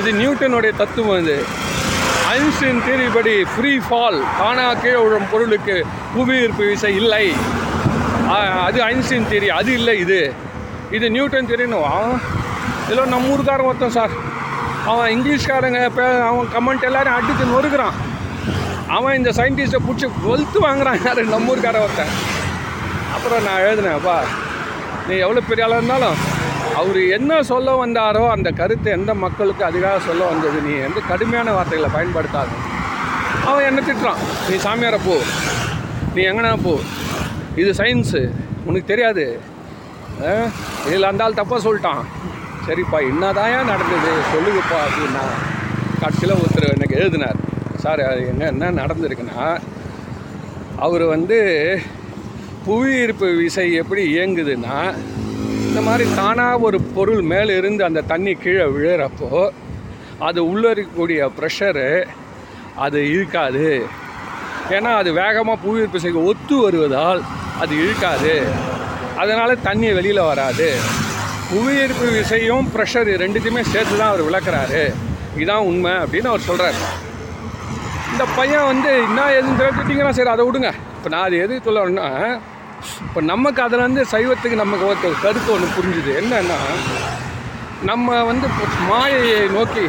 [0.00, 1.38] இது நியூட்டனுடைய தத்துவம் இது.
[2.36, 5.76] ஐன்ஸ்டைன் தீரி படி ஃப்ரீ ஃபால் தானாக கீழே விழும் பொருளுக்கு
[6.14, 7.26] புவியீர்ப்பு விசை இல்லை.
[8.28, 10.32] ஆ- அது ஐன்ஸ்டைன் தியரி அது இல்லை இது.
[10.90, 11.82] இது நியூட்டன் தியரின்னு
[12.90, 14.10] இதில் நம்ம ஊருக்காரன் ஒருத்தன் சார்.
[14.86, 17.92] அவன் இங்கிலீஷ்காரங்க இப்போ அவன் கமெண்ட் எல்லாரும் அடித்து நொறுக்கிறான்.
[18.88, 21.24] அவன் இந்த சயின்டிஸ்ட்டை பிடிச்சி வெளுத்து வாங்குறான் யார்?
[21.24, 22.34] நம்ம ஊருக்காரன் ஒருத்தன்.
[23.14, 24.20] அப்புறம் நான் எழுதினேன் அப்பா
[25.08, 26.16] நீ எவ்வளோ பெரிய ஆளாக இருந்தாலும்
[26.76, 31.94] அவர் என்ன சொல்ல வந்தாரோ அந்த கருத்தை எந்த மக்களுக்கு அதிகாக சொல்ல வந்தது நீ எந்த கடுமையான வார்த்தைகளை
[31.94, 32.74] பயன்படுத்தாது.
[33.46, 34.48] அவன் என்ன திட்டுறான்?
[34.48, 35.18] நீ சாமியாரை போ.
[36.14, 36.80] நீ எங்கன்னா போ.
[37.60, 38.22] இது சயின்ஸு
[38.68, 39.24] உனக்கு தெரியாது.
[40.86, 42.02] இதில் அந்த ஆள் தப்பாக சொல்லிட்டான்.
[42.66, 44.12] சரிப்பா என்னதாயா நடந்தது?
[44.32, 45.24] சொல்லுங்கப்பா அப்படின்னா
[46.00, 47.38] கடைசியில் ஒருத்தர் எனக்கு எழுதினார்.
[47.82, 49.44] சார் அது என்ன என்ன நடந்திருக்குன்னா
[50.86, 51.38] அவர் வந்து
[52.66, 54.78] புவியீர்ப்பு விசை எப்படி இயங்குதுன்னா
[55.66, 59.30] இந்த மாதிரி தானாக ஒரு பொருள் மேலே இருந்து அந்த தண்ணி கீழே விழுறப்போ
[60.28, 61.88] அது உள்ளே இருக்கக்கூடிய ப்ரெஷரு
[62.84, 63.66] அது இருக்காது.
[64.76, 67.20] ஏன்னா அது வேகமாக புவியீர்ப்பு விசைக்கு ஒத்து வருவதால்
[67.62, 68.34] அது இழுக்காது.
[69.22, 70.68] அதனால் தண்ணி வெளியில் வராது.
[71.50, 74.82] புவியீர்ப்பு விசையும் ப்ரெஷர் ரெண்டுத்தையுமே சேர்த்து தான் அவர் விளக்குறாரு.
[75.36, 76.78] இதுதான் உண்மை அப்படின்னு அவர் சொல்கிறார்
[78.12, 80.70] இந்த பையன் வந்து என்ன எதுன்னு தெரிஞ்சுட்டிங்கன்னா சரி அதை விடுங்க.
[80.96, 82.08] இப்போ நான் அது எது சொல்லணும்னா
[83.06, 86.10] இப்போ நமக்கு அதில் வந்து சைவத்துக்கு நமக்கு ஒரு கருத்து ஒன்று புரிஞ்சுது.
[86.20, 86.58] என்னன்னா
[87.90, 88.46] நம்ம வந்து
[88.90, 89.84] மாயையை நோக்கி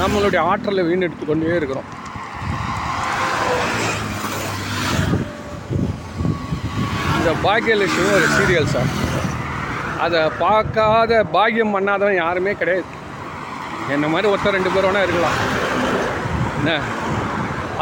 [0.00, 1.88] நம்மளுடைய ஆற்றலை வீணெடுத்து கொண்டே இருக்கிறோம்.
[7.18, 8.90] இந்த பாக்கியலட்சுமி ஒரு சீரியல் சார்
[10.04, 12.88] அதை பார்க்காத பாக்கியம் பண்ணாதவன் யாருமே கிடையாது.
[13.94, 15.38] என்ன மாதிரி ஒருத்தர் ரெண்டு பேர் வேணால் இருக்கலாம்.
[16.58, 16.72] என்ன?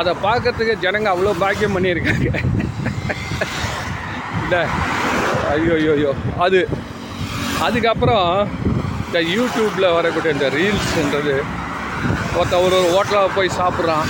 [0.00, 2.30] அதை பார்க்கறதுக்கு ஜனங்க அவ்வளோ பாக்கியம் பண்ணியிருக்காங்க.
[4.40, 4.56] இந்த
[5.52, 6.10] ஐயோ ஐயோ
[6.44, 6.58] அது
[7.66, 8.28] அதுக்கப்புறம்
[9.06, 11.34] இந்த யூடியூப்பில் வரக்கூடிய இந்த ரீல்ஸுன்றது
[12.38, 14.06] ஒருத்த ஒரு ஒரு ஹோட்டலாக போய் சாப்பிட்றான்.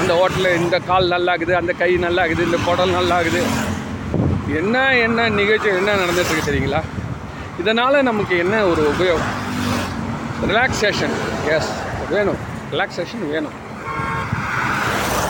[0.00, 3.42] அந்த ஹோட்டலில் இந்த கால் நல்லா இருக்குது அந்த கை நல்லா இந்த குடல் நல்லா இருக்குது
[4.56, 6.80] என்ன என்ன நிகழ்ச்சி என்ன நடந்துட்டுருக்கு தெரியுங்களா?
[7.60, 9.34] இதனால் நமக்கு என்ன ஒரு உபயோகம்?
[10.50, 11.14] ரிலாக்ஸேஷன்
[11.56, 11.72] எஸ்
[12.10, 12.38] வேணும்.
[12.72, 13.56] ரிலாக்ஸேஷன் வேணும்.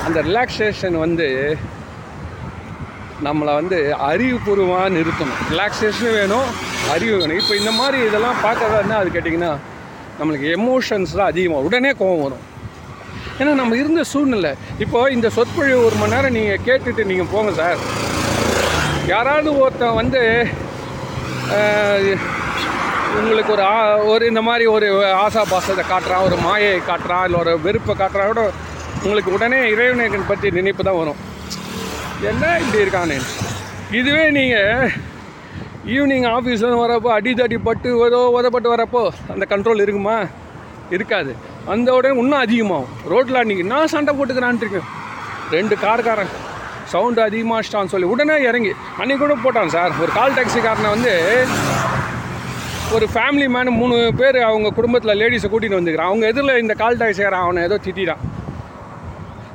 [0.07, 1.27] அந்த ரிலாக்ஸேஷன் வந்து
[3.27, 3.79] நம்மளை வந்து
[4.11, 5.41] அறிவுபூர்வமாக நிறுத்தணும்.
[5.53, 6.49] ரிலாக்ஸேஷனும் வேணும்
[6.95, 7.39] அறிவு வேணும்.
[7.41, 9.53] இப்போ இந்த மாதிரி இதெல்லாம் பார்க்கறதா என்ன அது கேட்டிங்கன்னா
[10.21, 12.45] நம்மளுக்கு எமோஷன்ஸ் தான் அதிகமாக உடனே கோவம் வரும்.
[13.39, 14.53] ஏன்னா நம்ம இருந்த சூழ்நிலை.
[14.85, 17.81] இப்போ இந்த சொற்பொழிவு ஒரு மணி நேரம் நீங்கள் கேட்டுட்டு நீங்கள் போங்க சார்.
[19.09, 20.47] யாராவது ஒருத்தன் வந்து
[23.17, 24.87] உங்களுக்கு ஒரு ஆ- ஒரு இந்த மாதிரி ஒரு
[25.27, 28.51] ஆசா பாசத்தை காட்டுறான் ஒரு மாயை காட்டுறான் இல்லை ஒரு வெறுப்பை காட்டுறான் கூட
[29.03, 31.21] உங்களுக்கு உடனே இறைவனை பற்றி நினைப்பு தான் வரும்.
[32.21, 33.19] என்ன இப்படி இருக்கானே?
[33.93, 34.91] இதுவே நீங்கள்
[35.87, 40.17] ஈவினிங் ஆஃபீஸில் வரப்போ அடி தடி பட்டு ஏதோ உதப்பட்டு வரப்போ அந்த கண்ட்ரோல் இருக்குமா?
[40.91, 41.37] இருக்காது.
[41.67, 42.89] அந்த உடனே இன்னும் அதிகமாகும்.
[43.05, 44.87] ரோட்டில் அன்றைக்கி நான் சண்டை போட்டுக்கிறான்ட்டு இருக்கேன்.
[45.51, 46.33] ரெண்டு கார்காரன்.
[46.93, 49.93] சவுண்டு அதிகமாகிட்டான்னு சொல்லி உடனே இறங்கி அன்றைக்கி கூட போட்டான் சார்.
[50.03, 51.15] ஒரு கால் டாக்ஸிக்காரனை வந்து
[52.97, 56.11] ஒரு ஃபேமிலி மேனு மூணு பேர் அவங்க குடும்பத்தில் லேடிஸை கூட்டிகிட்டு வந்துக்கிறான்.
[56.11, 58.23] அவங்க எதிரில் இந்த கால் டாக்ஸிக்காரன் அவனை ஏதோ திட்டான்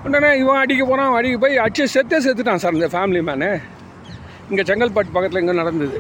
[0.07, 3.49] உடனே இவன் அடிக்க போனான் அடிக்க போய் அடிச்சு செத்தே செத்துட்டான் சார் இந்த ஃபேமிலி மேனு
[4.49, 5.99] இங்கே செங்கல்பட்டு பக்கத்தில் இங்கே நடந்தது.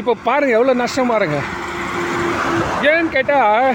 [0.00, 1.46] இப்போ பாருங்கள் எவ்வளோ நஷ்டம் பாருங்கள்
[2.90, 3.68] ஏன்னு கேட்டால்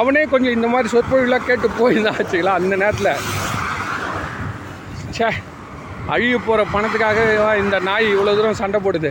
[0.00, 3.14] அவனே கொஞ்சம் இந்த மாதிரி சொற்பொழிலாம் கேட்டு போயிருந்தான் வச்சுக்கலாம் அந்த நேரத்தில்.
[5.16, 5.28] ச்சே
[6.12, 7.18] அழிய போகிற பணத்துக்காக
[7.62, 9.10] இந்த நாய் இவ்வளோ தூரம் சண்டை போடுது?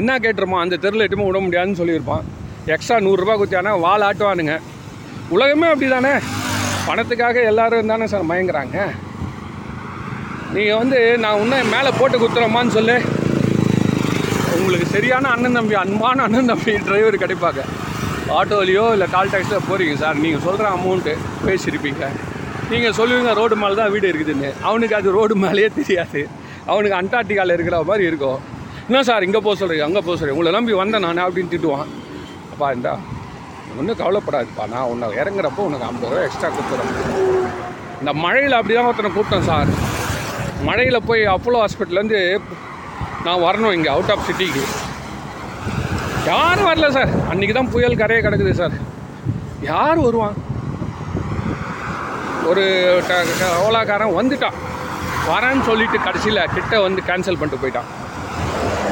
[0.00, 0.58] என்ன கேட்டுருமா?
[0.64, 2.26] அந்த தெருவில் எட்டுமே விட முடியாதுன்னு சொல்லியிருப்பான்.
[2.74, 4.54] எக்ஸ்ட்ரா நூறுரூபா குத்தியானா வால் ஆட்டுவானுங்க.
[5.34, 6.12] உலகமே அப்படி தானே
[6.88, 8.78] பணத்துக்காக எல்லோரும் தானே சார் மயங்குறாங்க.
[10.54, 12.96] நீங்கள் வந்து நான் இன்னும் மேலே போட்டு குத்துறோமான்னு சொல்லு.
[14.56, 17.62] உங்களுக்கு சரியான அண்ணன் தம்பி அன்பான அண்ணன் தம்பி டிரைவர் கிடைப்பாங்க.
[18.38, 20.20] ஆட்டோலேயோ இல்லை கால் டாக்ஸியில் போகிறீங்க சார்.
[20.24, 21.14] நீங்கள் சொல்கிற அமௌண்ட்டு
[21.46, 22.06] பேசியிருப்பீங்க.
[22.70, 24.50] நீங்கள் சொல்லுவீங்க ரோடு மேலே தான் வீடு இருக்குதுன்னு.
[24.68, 26.20] அவனுக்கு அது ரோடு மேலேயே தெரியாது.
[26.72, 28.40] அவனுக்கு அண்டார்டிகாவில் இருக்கிற மாதிரி இருக்கும்.
[28.88, 31.88] என்ன சார் இங்கே போக சொல்கிறீங்க அங்கே போக சொல்கிறீங்க உங்களை நம்பி வந்தேன் நான் அப்படின்னு திட்டுவான்.
[32.52, 32.92] அப்பா இந்தா
[33.78, 34.64] ஒன்றும் கவலைப்படாதுப்பா.
[34.74, 36.92] நான் உன்னை இறங்குறப்போ உனக்கு ஐம்பது ரூபா எக்ஸ்ட்ரா கொடுத்துறேன்.
[38.00, 39.70] இந்த மழையில் அப்படி தான் ஒருத்தனை கூப்பிட்டேன் சார்.
[40.68, 42.20] மழையில் போய் அப்போலோ ஹாஸ்பிட்டல்லேருந்து
[43.26, 44.64] நான் வரணும் இங்கே அவுட் ஆஃப் சிட்டிக்கு
[46.30, 47.12] யாரும் வரல சார்.
[47.32, 48.76] அன்றைக்கி தான் புயல் கரையை கிடக்குது சார்.
[49.70, 50.36] யார் வருவான்?
[52.46, 53.22] ஒரு ட-
[53.68, 54.52] ஓலாக்காரன் வந்துட்டான்.
[55.28, 58.08] வரேன்னு சொல்லிட்டு கடைசியில் கிட்ட வந்து கேன்சல் பண்ணிட்டு போயிட்டான்.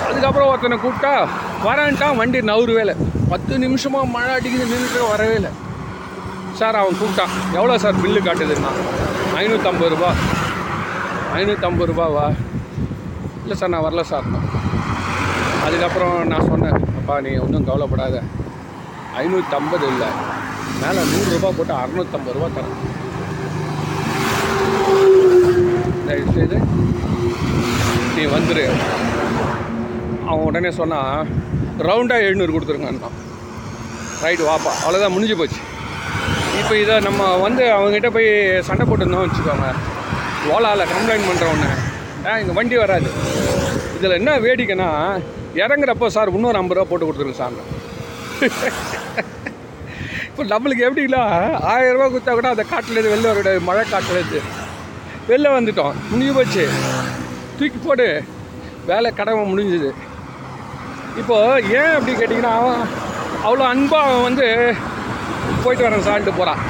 [0.08, 1.28] அதுக்கப்புறம் ஒருத்தனை கூப்பிட்டா
[1.64, 2.94] வரேன்ட்டான் வண்டி நவுறு வேலை
[3.28, 5.50] பத்து நிமிஷமாக மழை அடிக்குது நின்றுட்டு வரவே இல்லை.
[6.54, 7.54] சார் அவன் கூப்பிட்டான்.
[7.54, 8.68] எவ்வளோ சார் பில்லு காட்டுதுன்னா?
[9.36, 10.12] ஐநூற்றம்பது ரூபா.
[11.34, 12.34] ஐநூற்றம்பது ரூபாவா?
[13.40, 14.22] இல்லை சார் நான் வரல சார்.
[15.64, 18.22] அதுக்கப்புறம் நான் சொன்னேன் அப்பா நீ ஒன்றும் கவலைப்படாத.
[19.16, 20.06] ஐநூற்றம்பது இல்லை.
[20.82, 22.87] மேலே நூறுரூபா போட்டு அறநூற்றம்பது ரூபா தரேன்.
[26.08, 26.58] தயவு செய்து
[28.16, 28.64] நீ வந்துரு.
[30.28, 31.28] அவன் உடனே சொன்னான்
[31.88, 33.16] ரவுண்டாக எழுநூறு கொடுத்துருங்கன்னான்
[34.24, 34.72] ரைட் வாப்பா.
[34.82, 35.60] அவ்வளோதான் முடிஞ்சு போச்சு.
[36.60, 38.28] இப்போ இதை நம்ம வந்து அவங்ககிட்ட போய்
[38.68, 39.68] சண்டை போட்டுருந்தோம் வச்சுக்கோங்க.
[40.54, 41.70] ஓலாவில் கம்ப்ளைண்ட் பண்ணுறவொன்னே
[42.26, 43.08] ஆ இங்கே வண்டி வராது.
[43.98, 44.88] இதில் என்ன வேடிக்கைன்னா
[45.62, 47.58] இறங்குறப்போ சார் இன்னொரு ஐம்பது ரூபா போட்டு கொடுத்துருங்க சார்.
[50.28, 51.22] இப்போ நம்மளுக்கு எப்படின்னா
[51.70, 54.40] ஆயிரம் ரூபா கொடுத்தா கூட அந்த காட்டிலேருந்து வெளில ஒரு மழை காட்டிலேருந்து
[55.30, 55.96] வெளில வந்துட்டோம்.
[56.10, 56.64] முடிஞ்சு போச்சு.
[57.58, 58.06] தூக்கி போடு
[58.90, 59.90] வேலை கடமை முடிஞ்சுது.
[61.20, 62.82] இப்போது ஏன் அப்படி கேட்டிங்கன்னா அவன்
[63.46, 64.46] அவ்வளோ அன்பாக அவன் வந்து
[65.62, 66.60] போயிட்டு வரேன் சாப்பிட்டு போகிறான்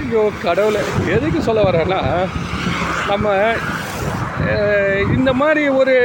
[0.00, 0.82] ஐயோ கடவுளை.
[1.14, 2.00] எதுக்கு சொல்ல வரேன்னா
[3.10, 3.34] நம்ம
[5.16, 5.96] இந்த மாதிரி ஒரு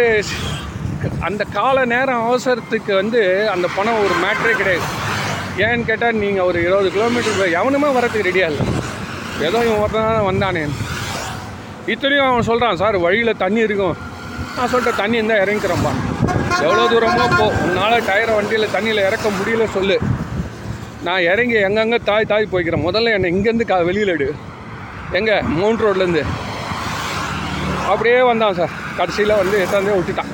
[1.27, 3.21] அந்த கால நேரம் அவசரத்துக்கு வந்து
[3.53, 4.87] அந்த பணம் ஒரு மேட்ரே கிடையாது.
[5.65, 8.65] ஏன்னு கேட்டால் நீங்கள் ஒரு இருபது கிலோமீட்டர் எவனுமே வரத்துக்கு ரெடியாக இல்லை.
[9.43, 10.61] ஏதோ இவன் ஒருத்தன் வந்தானே.
[11.93, 13.95] இத்தனையும் அவன் சொல்கிறான் சார் வழியில் தண்ணி இருக்கும்.
[14.55, 15.91] நான் சொல்லிட்டேன் தண்ணி இருந்தால் இறங்கிக்கிறேன்ப்பா.
[16.65, 19.97] எவ்வளோ தூரமோ போ உன்னால் டயரை வண்டியில் தண்ணியில் இறக்க முடியல சொல்லு.
[21.03, 22.85] நான் இறங்கி எங்கெங்கே தாய் தாய் போய்க்கிறேன்.
[22.87, 24.27] முதல்ல என்னை இங்கேருந்து கா வெளியில் எடு.
[25.19, 25.35] எங்கே?
[25.41, 26.23] மவுண்ட் ரோட்லேருந்து.
[27.91, 28.73] அப்படியே வந்தான் சார்.
[28.97, 30.31] கடைசியில் வந்து எட்டாந்தே விட்டுட்டான்.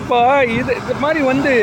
[0.00, 1.54] இப்போ இது இது மாதிரி வந்து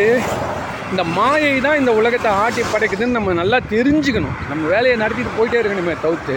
[0.94, 4.36] இந்த மாயை தான் இந்த உலகத்தை ஆட்டி படைக்குதுன்னு நம்ம நல்லா தெரிஞ்சுக்கணும்.
[4.50, 6.36] நம்ம வேலையை நடத்திட்டு போயிட்டே இருக்கணுமே தவிர்த்து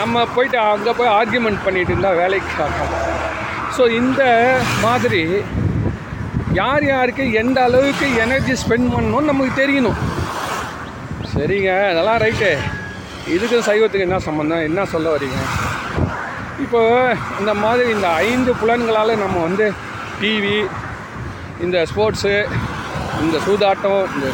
[0.00, 2.92] நம்ம போயிட்டு அங்கே போய் ஆர்கியூமெண்ட் பண்ணிட்டு இருந்தால் வேலைக்கு ஆகும்
[3.76, 4.22] ஸோ இந்த
[4.84, 5.22] மாதிரி
[6.60, 9.98] யார் யாருக்கு எந்த அளவுக்கு எனர்ஜி ஸ்பெண்ட் பண்ணணும்னு நமக்கு தெரியணும்.
[11.32, 12.50] சரிங்க அதெல்லாம் ரைட்டு
[13.36, 15.38] இதுக்கு சைவத்துக்கு என்ன சம்மந்தம் என்ன சொல்ல வரீங்க?
[16.64, 16.82] இப்போ
[17.40, 19.66] இந்த மாதிரி இந்த ஐந்து புலன்களால் நம்ம வந்து
[20.20, 20.56] டிவி
[21.66, 22.34] இந்த ஸ்போர்ட்ஸு
[23.22, 24.26] இந்த சூதாட்டம் இந்த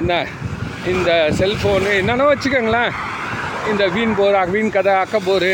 [0.00, 0.12] என்ன
[0.92, 2.92] இந்த செல்ஃபோனு என்னென்ன வச்சுக்கோங்களேன்.
[3.70, 5.50] இந்த வீண் போர் வீண் கதை அக்கப்போர்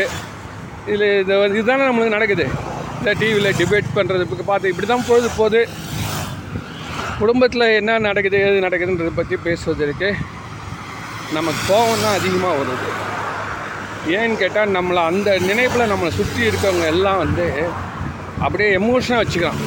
[0.89, 2.45] இதில் இது இதுதானே நம்மளுக்கு நடக்குது.
[2.99, 5.61] இந்த டிவியில் டிபேட் பண்ணுறது இப்போ பார்த்து இப்படி தான் பொழுது போகுது.
[7.21, 10.09] குடும்பத்தில் என்ன நடக்குது ஏது நடக்குதுன்றதை பற்றி பேசுவதற்கு
[11.37, 12.89] நமக்கு கோபம் தான் அதிகமாக வருது.
[14.17, 17.47] ஏன்னு கேட்டால் நம்மளை அந்த நினைப்பில் நம்மளை சுற்றி இருக்கவங்க எல்லாம் வந்து
[18.45, 19.61] அப்படியே எமோஷனாக வச்சுக்கலாம்.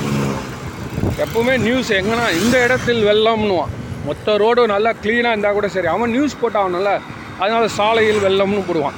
[1.22, 3.72] எப்பவுமே நியூஸ் எங்கன்னா இந்த இடத்தில் வெள்ளம்னுவான்
[4.06, 5.86] மொத்த ரோடும் நல்லா க்ளீனாக இருந்தால் கூட சரி.
[5.86, 6.88] அவன் நியூஸ் போட்டாவனால
[7.42, 8.96] அதனால் சாலையில் வெள்ளம்னு போடுவான்.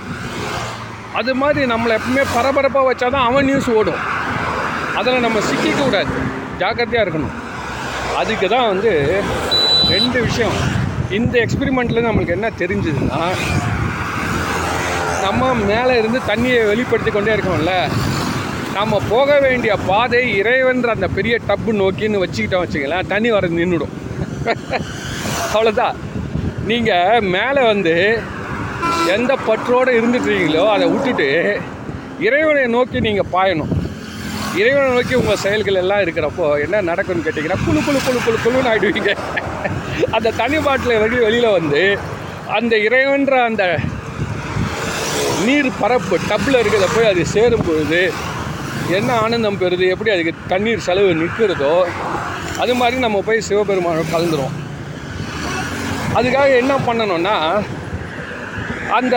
[1.18, 4.00] அது மாதிரி நம்மளை எப்பவுமே பரபரப்பாக வச்சா தான் அவன் நியூஸ் ஓடும்.
[4.98, 6.12] அதில் நம்ம சிக்கிக்கூடாது
[6.58, 7.36] ஜாக்கிரதையாக இருக்கணும்.
[8.16, 8.92] அதுக்கு தான் வந்து
[9.88, 10.56] ரெண்டு விஷயம்.
[11.18, 13.20] இந்த எக்ஸ்பிரிமெண்ட்லேருந்து நம்மளுக்கு என்ன தெரிஞ்சுதுன்னா
[15.24, 17.74] நம்ம மேலே இருந்து தண்ணியை வெளிப்படுத்தி கொண்டே இருக்கோம்ல
[18.76, 23.94] நம்ம போக வேண்டிய பாதை இறைவன்ற அந்த பெரிய டப்பு நோக்கின்னு வச்சுக்கிட்டோம் வச்சுக்கலாம் தண்ணி வர நின்றுடும்
[25.54, 25.96] அவ்வளோதான்
[26.66, 27.94] நீங்கள் மேலே வந்து
[29.14, 31.28] எந்த பற்றோடு இருந்துட்டுறீங்களோ அதை விட்டுட்டு
[32.18, 33.72] இறைவனை நோக்கி நீங்கள் பாயணும்.
[34.56, 39.12] இறைவனை நோக்கி உங்கள் செயல்கள் எல்லாம் இருக்கிறப்போ என்ன நடக்கும்னு கேட்டிங்கன்னா குழு குழு குழு குழு குழுன்னு ஆகிடுவீங்க
[40.16, 41.82] அந்த தனி பாட்டில் வெளியே வெளியில் வந்து
[42.50, 43.64] அந்த இறைவன்ற அந்த
[45.46, 48.00] நீர் பரப்பு டப்பில் இருக்கிறத போய் அது சேரும் பொழுது
[48.98, 49.84] என்ன ஆனந்தம் பெறுது?
[49.92, 51.72] எப்படி அதுக்கு தண்ணீர் செலவு நிற்கிறதோ
[52.62, 54.54] அது மாதிரி நம்ம போய் சிவபெருமான கலந்துரும்.
[56.18, 57.34] அதுக்காக என்ன பண்ணணும்னா
[58.98, 59.16] அந்த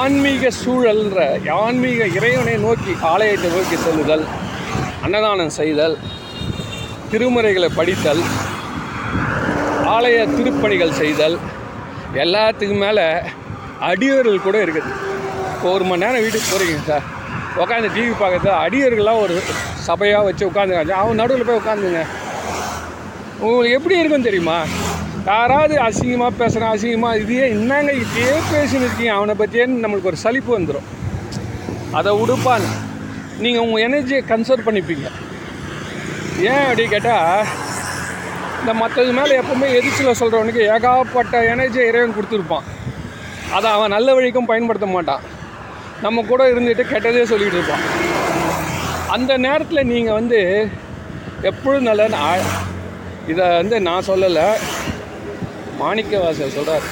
[0.00, 1.20] ஆன்மீக சூழல்ன்ற
[1.64, 4.24] ஆன்மீக இறைவனை நோக்கி ஆலயத்தை நோக்கி செல்லுதல்
[5.04, 5.96] அன்னதானம் செய்தல்
[7.10, 8.22] திருமுறைகளை படித்தல்
[9.96, 11.36] ஆலய திருப்பணிகள் செய்தல்
[12.24, 13.04] எல்லாத்துக்கும் மேலே
[13.90, 14.90] அடியவர்கள் கூட இருக்குது.
[15.66, 17.06] இப்போ ஒரு மணி நேரம் வீட்டுக்கு போகிறீங்க சார்.
[17.62, 18.50] உட்காந்து டிவி பார்க்கறது?
[18.64, 19.36] அடியர்கள்லாம் ஒரு
[19.86, 22.02] சபையாக வச்சு உட்காந்துக்காங்க அவன் நடுவில் போய் உட்காந்துங்க
[23.46, 24.58] உங்களுக்கு எப்படி இருக்கும் தெரியுமா?
[25.30, 29.12] யாராவது அசிங்கமாக பேசுகிறான் அசிங்கமாக இதையே என்னங்க இதே பேசின்னு இருக்கீங்க?
[29.18, 30.88] அவனை பற்றியேன்னு நம்மளுக்கு ஒரு சலிப்பு வந்துடும்
[32.00, 32.68] அதை உடுப்பான்
[33.44, 35.08] நீங்கள் உங்கள் எனர்ஜியை கன்சர்வ் பண்ணிப்பீங்க.
[36.50, 37.46] ஏன் அப்படி கேட்டால்
[38.60, 42.68] இந்த மற்றது மேலே எப்பவுமே எரிச்சலில் சொல்கிறவனுக்கு ஏகாப்பட்ட எனர்ஜியை இறைவன் கொடுத்துருப்பான்.
[43.56, 45.24] அதை அவன் நல்ல வழிக்கும் பயன்படுத்த மாட்டான்.
[46.02, 47.84] நம்ம கூட இருந்துட்டு கெட்டதே சொல்லிகிட்டு இருப்பான்
[49.10, 50.40] அந்த நேரத்தில் நீங்கள் வந்து
[51.42, 52.44] எப்பொழுதும் நல்ல நான்
[53.28, 54.48] இதை வந்து நான் சொல்லலை
[55.80, 56.86] மாணிக்கவாசர் சொல்கிறார்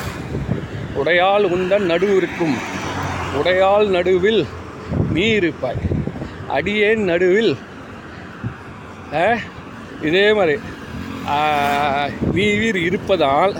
[0.94, 2.56] உடையால் உந்தன் நடுவு இருக்கும்
[3.38, 4.42] உடையால் நடுவில்
[5.10, 5.80] நீ இருப்பாய்
[6.48, 7.52] அடியேன் நடுவில்.
[9.16, 9.24] ஆ,
[10.02, 10.56] இதே மாதிரி
[11.28, 11.38] ஆ,
[12.32, 13.54] நீர் இருப்பதால்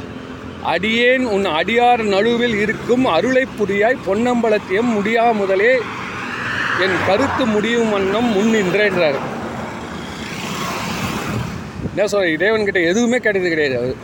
[0.72, 5.72] அடியேன் உன் அடியார் நழுவில் இருக்கும் அருளை புரியாய் பொன்னம்பலத்தையும் முடியா முதலே
[6.84, 9.18] என் கருத்து முடியும் வண்ணம் முன் நின்றேன்றார்.
[11.90, 14.00] என்ன சொல்ற இறைவன்கிட்ட எதுவுமே கிடையாது கிடையாது அவர்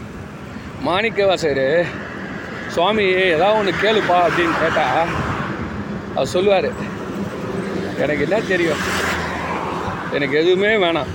[0.88, 1.64] மாணிக்கவாசர்
[2.74, 5.10] சுவாமி ஏதாவது ஒன்று கேளுப்பா அப்படின்னு கேட்டால்
[6.14, 6.70] அவர் சொல்லுவார்
[8.02, 8.84] எனக்கு என்ன தெரியும்?
[10.16, 11.10] எனக்கு எதுவுமே வேணாம்.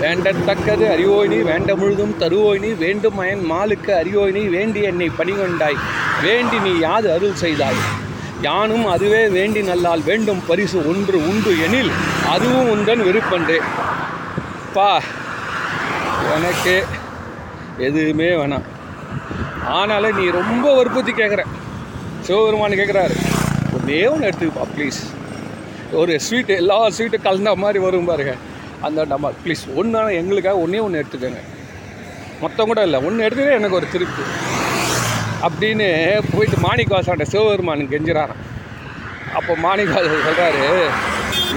[0.00, 5.78] வேண்டத்தக்கது அறிவோயினி நீ வேண்ட முழுதும் தருவோய் நீ வேண்டும் அயன் மாலுக்கு அறிவோயினி நீ வேண்டி என்னை பணிகொண்டாய்
[6.24, 7.80] வேண்டி நீ யாது அருள் செய்தாய்.
[8.42, 11.92] யானும் அதுவே வேண்டி நல்லால் வேண்டும் பரிசு ஒன்று உண்டு எனில்
[12.32, 13.58] அதுவும் உந்தன் விருப்பன்றே.
[14.74, 14.88] பா
[16.34, 16.74] எனக்கு
[17.88, 18.66] எதுவுமே வேணாம்.
[19.78, 21.42] ஆனாலும் நீ ரொம்ப வற்புறுத்தி கேட்குற
[22.26, 23.16] சிவபெருமான் கேட்குறாரு
[23.76, 25.00] ஒன்றே ஒன்று எடுத்துக்கப்பா ப்ளீஸ்
[26.00, 28.40] ஒரு ஸ்வீட்டு எல்லா ஸ்வீட்டும் கலந்த மாதிரி வரும் பாருங்கள்
[28.86, 31.42] அந்த டம்மா ப்ளீஸ் ஒன்று எங்களுக்காக ஒன்றே ஒன்று எடுத்துக்கோங்க.
[32.40, 34.22] மொத்தம் கூட இல்லை ஒன்று எடுத்துக்கிட்டே எனக்கு ஒரு திருப்தி.
[35.46, 35.86] அப்படின்னு
[36.32, 38.42] போயிட்டு மாணிக்கவாசாண்ட சிவபெருமான் கெஞ்சுறாராம்.
[39.38, 40.64] அப்போ மாணிக்கவாசன் சொல்கிறாரு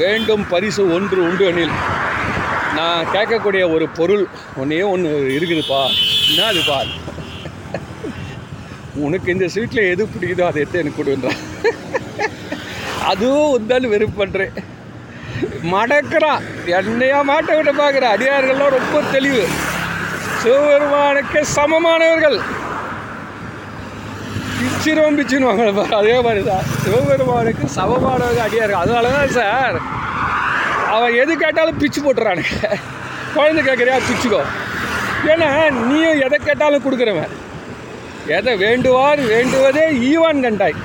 [0.01, 1.75] வேண்டும் பரிசு ஒன்று உண்டு எனில்.
[2.77, 4.25] நான் கேட்கக்கூடிய ஒரு பொருள்
[4.61, 5.81] ஒன்றே ஒன்று இருக்குதுப்பா.
[6.29, 6.79] என்ன அதுப்பா
[9.05, 11.39] உனக்கு இந்த ஸ்வீட்டில் எது பிடிக்குதோ அதை எடுத்து எனக்கு கொடுன்றான்
[13.11, 14.55] அதுவும் வந்தாலும் வெறுப்பு பண்ணுறேன்
[15.73, 16.43] மடக்கிறான்
[16.77, 19.43] என்னையா மாட்ட விட்டு பார்க்குற அதிகாரிகள்லாம் ரொம்ப தெளிவு.
[20.41, 22.37] சிவபெருமானுக்கு சமமானவர்கள்.
[24.59, 25.71] பிச்சிரும் பிச்சுன்னு பாரு.
[26.01, 28.81] அதே மாதிரி தான் சிவபெருமானுக்கு சமமானவர்கள் அடியார்கள்.
[28.83, 29.77] அதனால தான் சார்
[30.95, 32.55] அவன் எது கேட்டாலும் பிச்சு போட்டுறானுங்க
[33.35, 34.41] குழந்தை கேட்குறியா பிச்சுக்கோ.
[35.31, 35.49] ஏன்னா
[35.89, 37.33] நீயும் எதை கேட்டாலும் கொடுக்குறவன்.
[38.37, 40.79] எதை வேண்டுவார் வேண்டுவதே ஈவான் கண்டாய்.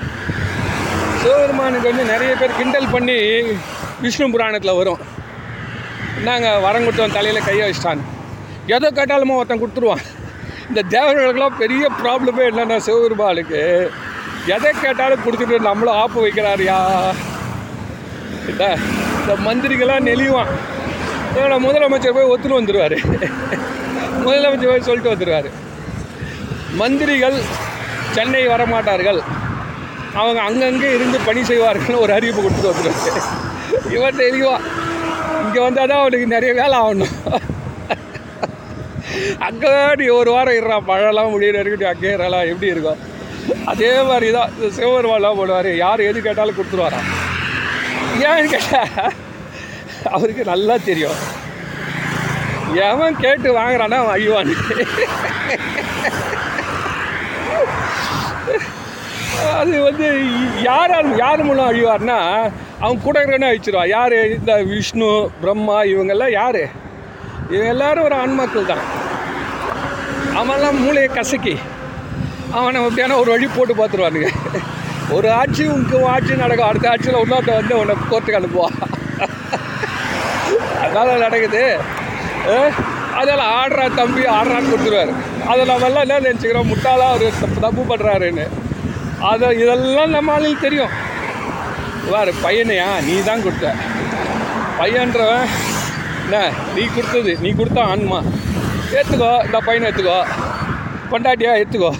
[1.21, 3.19] சிவபெருமானுக்கு வந்து நிறைய பேர் கிண்டல் பண்ணி
[4.05, 5.01] விஷ்ணு புராணத்தில் வரும்.
[6.29, 8.03] நாங்கள் வரம் கொடுத்தவன் தலையில் கையை வச்சிட்டான்.
[8.75, 10.05] எதை கேட்டாலுமோ ஒருத்தன் கொடுத்துருவான்.
[10.71, 13.63] இந்த தேவர்களுக்கெல்லாம் பெரிய ப்ராப்ளமே என்னென்னா சிவபெருமாளுக்கு?
[14.55, 16.79] எதை கேட்டாலும் கொடுத்துட்டு நம்மளும் ஆப்பு வைக்கிறாரியா
[18.51, 18.71] இல்லை
[19.19, 20.53] இந்த மந்திரிகளாம் நெளிவான்.
[21.35, 22.97] என்னோட முதலமைச்சர் போய் ஒத்துட்டு வந்துடுவார்
[24.27, 25.49] முதலமைச்சர் போய் சொல்லிட்டு வந்துடுவார்
[26.81, 27.39] மந்திரிகள்
[28.17, 29.21] சென்னை வரமாட்டார்கள்.
[30.21, 33.44] அவங்க அங்கங்கே இருந்து பணி செய்வார்கள் ஒரு அறிவிப்பு கொடுத்துட்டு வந்துடுவாங்க
[33.97, 34.55] இவன் தெளிவா.
[35.45, 37.17] இங்கே வந்தால் தான் அவனுக்கு நிறைய வேலை ஆகணும்.
[39.47, 43.03] அங்கே நீ ஒரு வாரம் இருறான் பழம்லாம் முடியிற வரைக்கும் அங்கே இருக்கலாம் எப்படி இருக்கும்?
[43.71, 45.71] அதே மாதிரி தான் இந்த சிவபெருமான்லாம் போடுவார்.
[45.85, 47.09] யார் எது கேட்டாலும் கொடுத்துருவாராம்
[48.29, 49.15] ஏன்னு கேட்டால்
[50.17, 51.21] அவருக்கு நல்லா தெரியும்.
[52.91, 54.55] எவன் கேட்டு வாங்குறான்னா அவன்
[59.61, 60.07] அது வந்து
[60.69, 60.93] யார்
[61.23, 62.19] யார் மூலம் அழிவார்னா
[62.83, 64.17] அவன் கூட இருக்கிறனே அழிச்சிருவான் யார்?
[64.37, 65.09] இந்த விஷ்ணு
[65.43, 66.63] பிரம்மா இவங்கெல்லாம் யார்?
[67.53, 68.85] இவங்க எல்லாரும் ஒரு ஆன்மாக்கள் தான்.
[70.41, 71.55] அவன்லாம் மூளையை கசக்கி
[72.59, 74.31] அவனை அப்படியான ஒரு வழி போட்டு பார்த்துருவானுங்க.
[75.17, 76.69] ஒரு ஆட்சி உங்கள் ஆட்சி நடக்கும்.
[76.71, 78.79] அடுத்த ஆட்சியில் இன்னொருத்த வந்து உன்னை கோர்ட்டுக்கு அனுப்புவான்
[80.85, 81.63] அதனால் நடக்குது.
[83.21, 85.13] அதெல்லாம் ஆடுறா தம்பி ஆடுறான்னு கொடுத்துருவாரு.
[85.51, 86.71] அதை நம்மெல்லாம் என்ன நினச்சிக்கிறோம்?
[86.73, 88.47] முட்டாளாக ஒரு தப்பு தப்பு பண்ணுறாருன்னு
[89.31, 90.95] அதை இதெல்லாம் நம்ம ஆளுக்கு தெரியும்.
[92.13, 92.89] வேறு பையனையா?
[93.07, 93.69] நீ தான் கொடுத்த.
[94.79, 95.47] பையன்றவன்
[96.25, 96.39] என்ன
[96.77, 98.19] நீ கொடுத்தது நீ கொடுத்த ஆன்மா.
[98.99, 100.19] ஏற்றுக்கோ இந்த பையனை ஏற்றுக்கோ
[101.13, 101.91] பொண்டாட்டியா ஏற்றுக்கோ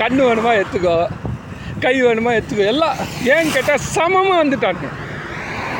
[0.00, 0.96] கண்ணு வேணுமா ஏற்றுக்கோ
[1.84, 2.96] கை வேணுமா ஏற்றுக்கோ எல்லாம்
[3.34, 4.86] ஏன்னு கேட்டால் சமமாக வந்துட்டாங்க.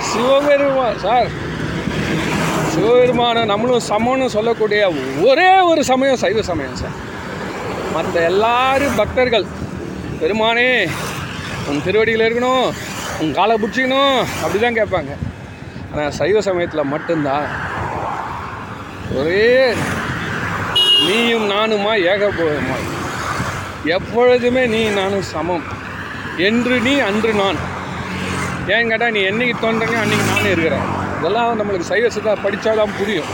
[0.08, 1.30] சிவபெருமான் சார்.
[2.72, 4.82] சிவபெருமான நம்மளும் சமம்னு சொல்லக்கூடிய
[5.28, 6.96] ஒரே ஒரு சமயம் சைவ சமயம் சார்.
[7.94, 9.46] மற்ற எல்லாரும் பக்தர்கள்.
[10.20, 10.88] பெருமானே
[11.66, 12.72] உன் திருவடியில் இருக்கணும்
[13.20, 15.12] உன் காலை பிடிச்சிக்கணும் அப்படி தான் கேட்பாங்க.
[15.92, 17.46] ஆனால் சைவ சமயத்தில் மட்டும்தான்.
[19.14, 19.74] ஒரே
[21.06, 22.86] நீயும் நானுமா ஏகபோகமாய்
[23.84, 25.62] எப்பொழுதுமே நீ நானும் சமம்.
[26.36, 27.60] என்று நீ அன்று நான்.
[28.68, 30.86] ஏன் கேட்டால் நீ என்னைக்கு தோன்றனே அன்றைக்கி நானே இருக்கிறேன்.
[31.18, 33.30] இதெல்லாம் நம்மளுக்கு சைவ சித்தா படித்தாதான் புரியும்.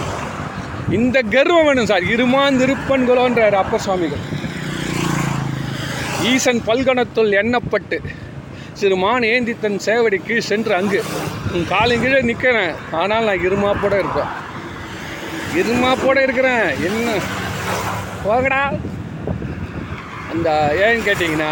[0.90, 2.02] இந்த கர்வம் வேணும் சார்.
[2.02, 4.42] இருமாந்திருப்பன்களோன்றார் அப்ப சுவாமிகள்.
[6.30, 7.96] ஈசன் பல்கணத்துள் எண்ணப்பட்டு
[8.80, 11.00] சிறுமான் ஏந்தி தன் சேவடி கீழ் சென்று அங்கு
[11.52, 14.30] உன் காலங்கீழே நிற்கிறேன் ஆனால் நான் இருமாப்போட இருப்பேன்.
[15.60, 16.64] இருமாப்போட இருக்கிறேன்?
[16.88, 17.10] என்ன?
[18.24, 18.62] போகடா.
[20.32, 20.48] அந்த
[20.84, 21.50] ஏன்னு கேட்டிங்கன்னா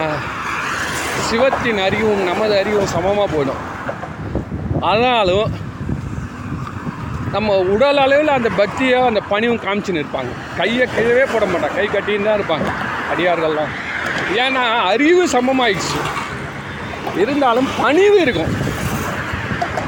[1.29, 3.63] சிவத்தின் அறிவும் நமது அறிவும் சமமாக போயிடும்.
[4.81, 5.53] ஆனாலும்
[7.33, 11.75] நம்ம உடல் அளவில் அந்த பக்தியோ அந்த பணியும் காமிச்சுன்னு இருப்பாங்க கையை கீழவே போட மாட்டாங்க.
[11.75, 12.69] கை கட்டின்னு தான் இருப்பாங்க.
[13.13, 13.73] அடியார்கள்லாம்.
[14.37, 15.99] ஏன்னா அறிவு சமமாயிடுச்சு.
[17.17, 18.57] இருந்தாலும் பணிவு இருக்கும்.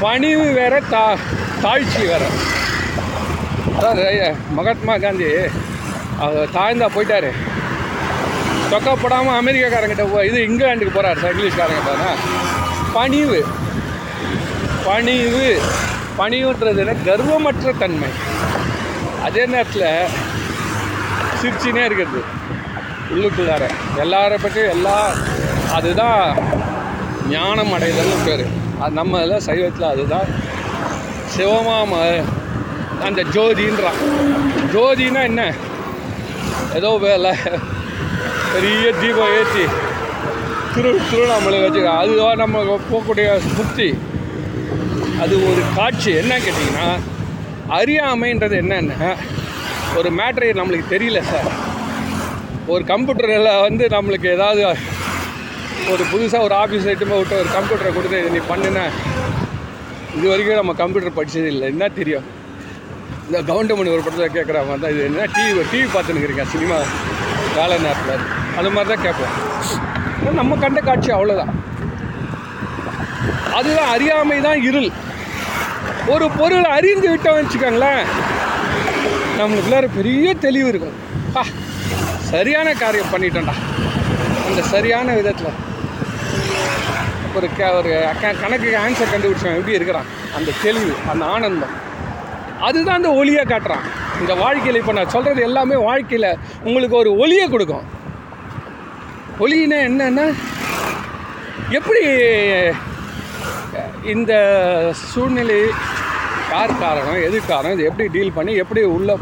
[0.01, 1.17] பணிவு வேற தா
[1.63, 2.27] தாழ்ச்சி வேற.
[3.81, 5.25] அதான் மகாத்மா காந்தி
[6.19, 7.31] அவர் தாழ்ந்தா போயிட்டாரு.
[8.71, 12.17] தொக்கப்படாமல் அமெரிக்காக்காரங்கிட்ட போ இது இங்கிலாந்துக்கு போகிறார் சார் இங்கிலீஷ்காரங்கிட்ட
[12.93, 13.47] பணிவு.
[14.85, 15.61] பணிவு.
[16.19, 18.09] பணிவுன்றது கர்வமற்ற தன்மை.
[19.25, 20.07] அதே நேரத்தில்
[21.43, 22.25] சிரிச்சினே இருக்கிறது.
[23.15, 23.65] உள்ளுக்குள்ளார.
[24.05, 24.99] எல்லாரை பற்றியும் எல்லா
[25.79, 26.23] அதுதான்
[27.35, 28.45] ஞானம் அடைதல்னு பேர்.
[28.83, 30.29] அது நம்ம இதில் சைவத்தில் அதுதான்
[31.35, 32.01] சிவமாம
[33.07, 34.01] அந்த ஜோதின்றான்
[34.75, 35.43] ஜோதினா என்ன?
[36.79, 37.33] ஏதோ வேலை.
[38.55, 39.65] பெரிய தீபம் ஏற்றி
[40.75, 41.93] திரு திருவண்ணாமலை வச்சுக்கோ.
[42.03, 43.27] அதுதான் நம்ம போகக்கூடிய
[43.59, 43.89] முக்தி
[45.23, 46.11] அது ஒரு காட்சி.
[46.23, 46.89] என்ன கேட்டிங்கன்னா
[47.79, 49.15] அறியாமைன்றது என்னென்ன
[49.99, 51.51] ஒரு மேட்ரு நம்மளுக்கு தெரியல சார்.
[52.67, 54.63] ஒரு கம்ப்யூட்டரில் வந்து நம்மளுக்கு ஏதாவது
[55.91, 58.91] ஒரு புதுசாக ஒரு ஆஃபீஸ் ஐட்டமாக விட்டு ஒரு கம்ப்யூட்டரை கொடுத்து இதை நீ பண்ணுன.
[60.17, 61.69] இது வரைக்கும் நம்ம கம்ப்யூட்டர் படித்தது இல்லை.
[61.69, 62.25] என்ன தெரியும்?
[63.31, 65.05] இந்த கவுண்டமணி ஒரு படத்தில் கேட்குற மாதிரி தான் இது.
[65.05, 66.77] என்ன டிவி டிவி பார்த்துன்னு சினிமா
[67.57, 68.25] வேலை நேரத்தில்?
[68.59, 70.35] அது மாதிரி தான் கேட்போம்.
[70.35, 71.53] நம்ம கண்ட காட்சி அவ்வளோதான்
[73.53, 74.91] அதுதான் அறியாமை தான் இருள்.
[76.07, 78.03] ஒரு பொருளை அறிந்து விட்டோம் வச்சுக்கோங்களேன்
[79.39, 80.97] நம்மளுக்குள்ளார பெரிய தெளிவு இருக்கும்.
[81.37, 81.43] ஆ.
[82.35, 83.53] சரியான காரியம் பண்ணிட்டோம்டா.
[84.47, 85.53] அந்த சரியான விதத்தில்.
[87.35, 90.05] ஒரு க ஒரு க- கணக்குக்கு ஆன்சர் கண்டுபிடிச்சவன் எப்படி இருக்கிறான்?
[90.37, 91.69] அந்த தெளிவு அந்த ஆனந்தம்.
[92.61, 93.81] அதுதான் அந்த ஒளியை காட்டுறான்.
[94.21, 97.83] இந்த வாழ்க்கையில் இப்போ நான் சொல்கிறது எல்லாமே வாழ்க்கையில் உங்களுக்கு ஒரு ஒளியை கொடுக்கும்.
[99.41, 100.35] ஒளின்னா என்னென்னா?
[101.71, 102.01] எப்படி
[104.05, 104.35] இந்த
[104.95, 105.61] சூழ்நிலை
[106.51, 109.19] யார் காரணம் எது காரணம் இது எப்படி டீல் பண்ணி எப்படி உள்ள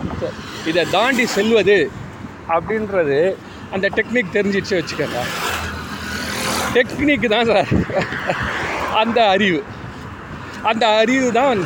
[0.67, 1.91] இதை தாண்டி செல்வது?
[2.55, 3.19] அப்படின்றது
[3.75, 5.21] அந்த டெக்னிக் தெரிஞ்சிச்சு வச்சுக்கோங்க.
[6.75, 7.71] டெக்னிக் தான் சார்.
[9.03, 9.61] அந்த அறிவு.
[10.71, 11.61] அந்த அறிவு தான்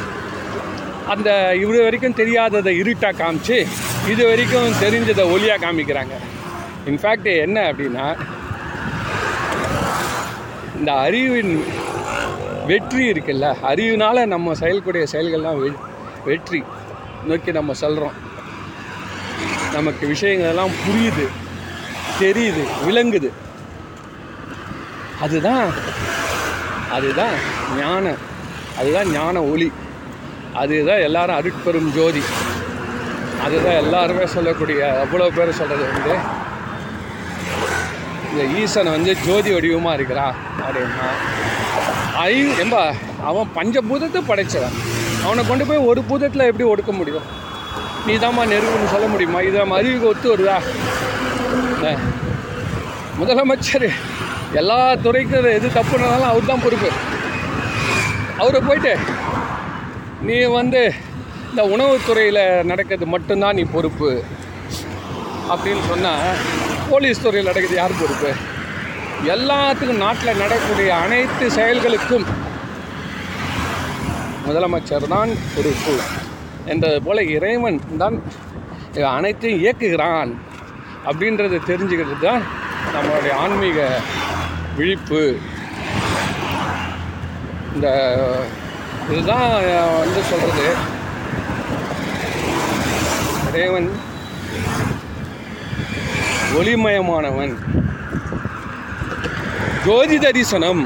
[1.14, 1.30] அந்த
[1.62, 3.58] இது வரைக்கும் தெரியாததை இருட்டாக காமிச்சு
[4.12, 6.14] இது வரைக்கும் தெரிஞ்சதை ஒளியாக காமிக்கிறாங்க.
[6.90, 8.06] இன்ஃபேக்ட் என்ன அப்படின்னா
[10.78, 11.52] இந்த அறிவின்
[12.70, 15.68] வெற்றி இருக்குல்ல அறிவினால் நம்ம செயல்கூடிய செயல்கள்லாம் வெ
[16.28, 16.60] வெற்றி
[17.28, 18.16] நோக்கி நம்ம செல்கிறோம்
[19.76, 21.26] நமக்கு விஷயங்கள் எல்லாம் புரியுது
[22.22, 23.30] தெரியுது விளங்குது.
[25.24, 25.66] அதுதான்
[26.96, 27.36] அதுதான்
[27.80, 28.14] ஞான
[28.80, 29.68] அதுதான் ஞான ஒளி.
[30.62, 32.22] அதுதான் எல்லாரும் அருட்பெரும் ஜோதி.
[33.44, 36.14] அதுதான் எல்லாருமே சொல்லக்கூடிய அவ்வளோ பேர் சொல்கிறது வந்து
[38.30, 41.08] இந்த ஈசன் வந்து ஜோதி வடிவமாக இருக்கிறான் அப்படின்னா
[42.28, 42.82] ஐ எம்பா
[43.30, 44.76] அவன் பஞ்சபூதத்தை படைச்சவன்.
[45.26, 47.26] அவனை கொண்டு போய் ஒரு பூதத்தில் எப்படி ஒடுக்க முடியும்?
[48.06, 49.38] நீ தாம்மா நெருங்குன்னு சொல்ல முடியுமா?
[49.46, 50.56] இது நம்ம அறிவுக்கு ஒத்து வருதா?
[53.20, 53.88] முதலமைச்சர்
[54.60, 56.90] எல்லா துறைக்கும் எது தப்புனாலும் அவர் தான் பொறுப்பு.
[58.42, 58.92] அவரை போயிட்டு
[60.28, 60.82] நீ வந்து
[61.50, 64.10] இந்த உணவுத்துறையில் நடக்கிறது மட்டும்தான் நீ பொறுப்பு.
[65.52, 66.40] அப்படின்னு சொன்னால்
[66.90, 68.30] போலீஸ் துறையில் நடக்கிறது யார் பொறுப்பு?
[69.34, 72.26] எல்லாத்துக்கும் நாட்டில் நடக்கக்கூடிய அனைத்து செயல்களுக்கும்
[74.46, 75.94] முதலமைச்சர் தான் பொறுப்பு.
[76.72, 78.16] என்றது போல இறைவன் தான்
[79.16, 80.32] அனைத்தையும் இயக்குகிறான்
[81.08, 82.42] அப்படின்றத தெரிஞ்சுக்கிறது தான்
[82.94, 83.78] நம்மளுடைய ஆன்மீக
[84.78, 85.22] விழிப்பு.
[87.74, 87.88] இந்த
[89.10, 89.48] இதுதான்
[90.02, 90.68] வந்து சொல்கிறது
[93.50, 93.88] இறைவன்
[96.58, 97.54] ஒளிமயமானவன்.
[99.86, 100.82] ஜோதி தரிசனம்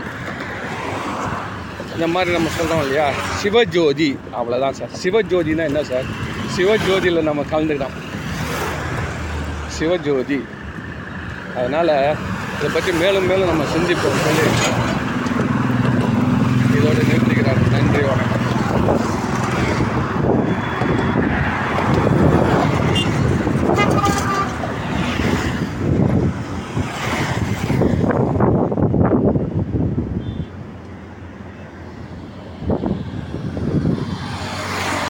[2.00, 3.06] இந்த மாதிரி நம்ம சொல்கிறோம் இல்லையா?
[3.42, 4.06] சிவஜோதி.
[4.36, 4.92] அவ்வளோதான் சார்.
[5.02, 6.06] சிவஜோதினா என்ன சார்?
[6.56, 7.96] சிவஜோதியில் நம்ம கலந்துக்கிறோம்
[9.78, 10.38] சிவஜோதி.
[11.56, 11.92] அதனால்
[12.56, 14.18] இதை பற்றி மேலும் மேலும் நம்ம சிந்திப்போம்.
[14.24, 14.46] சொல்லி
[16.78, 17.02] இதோடு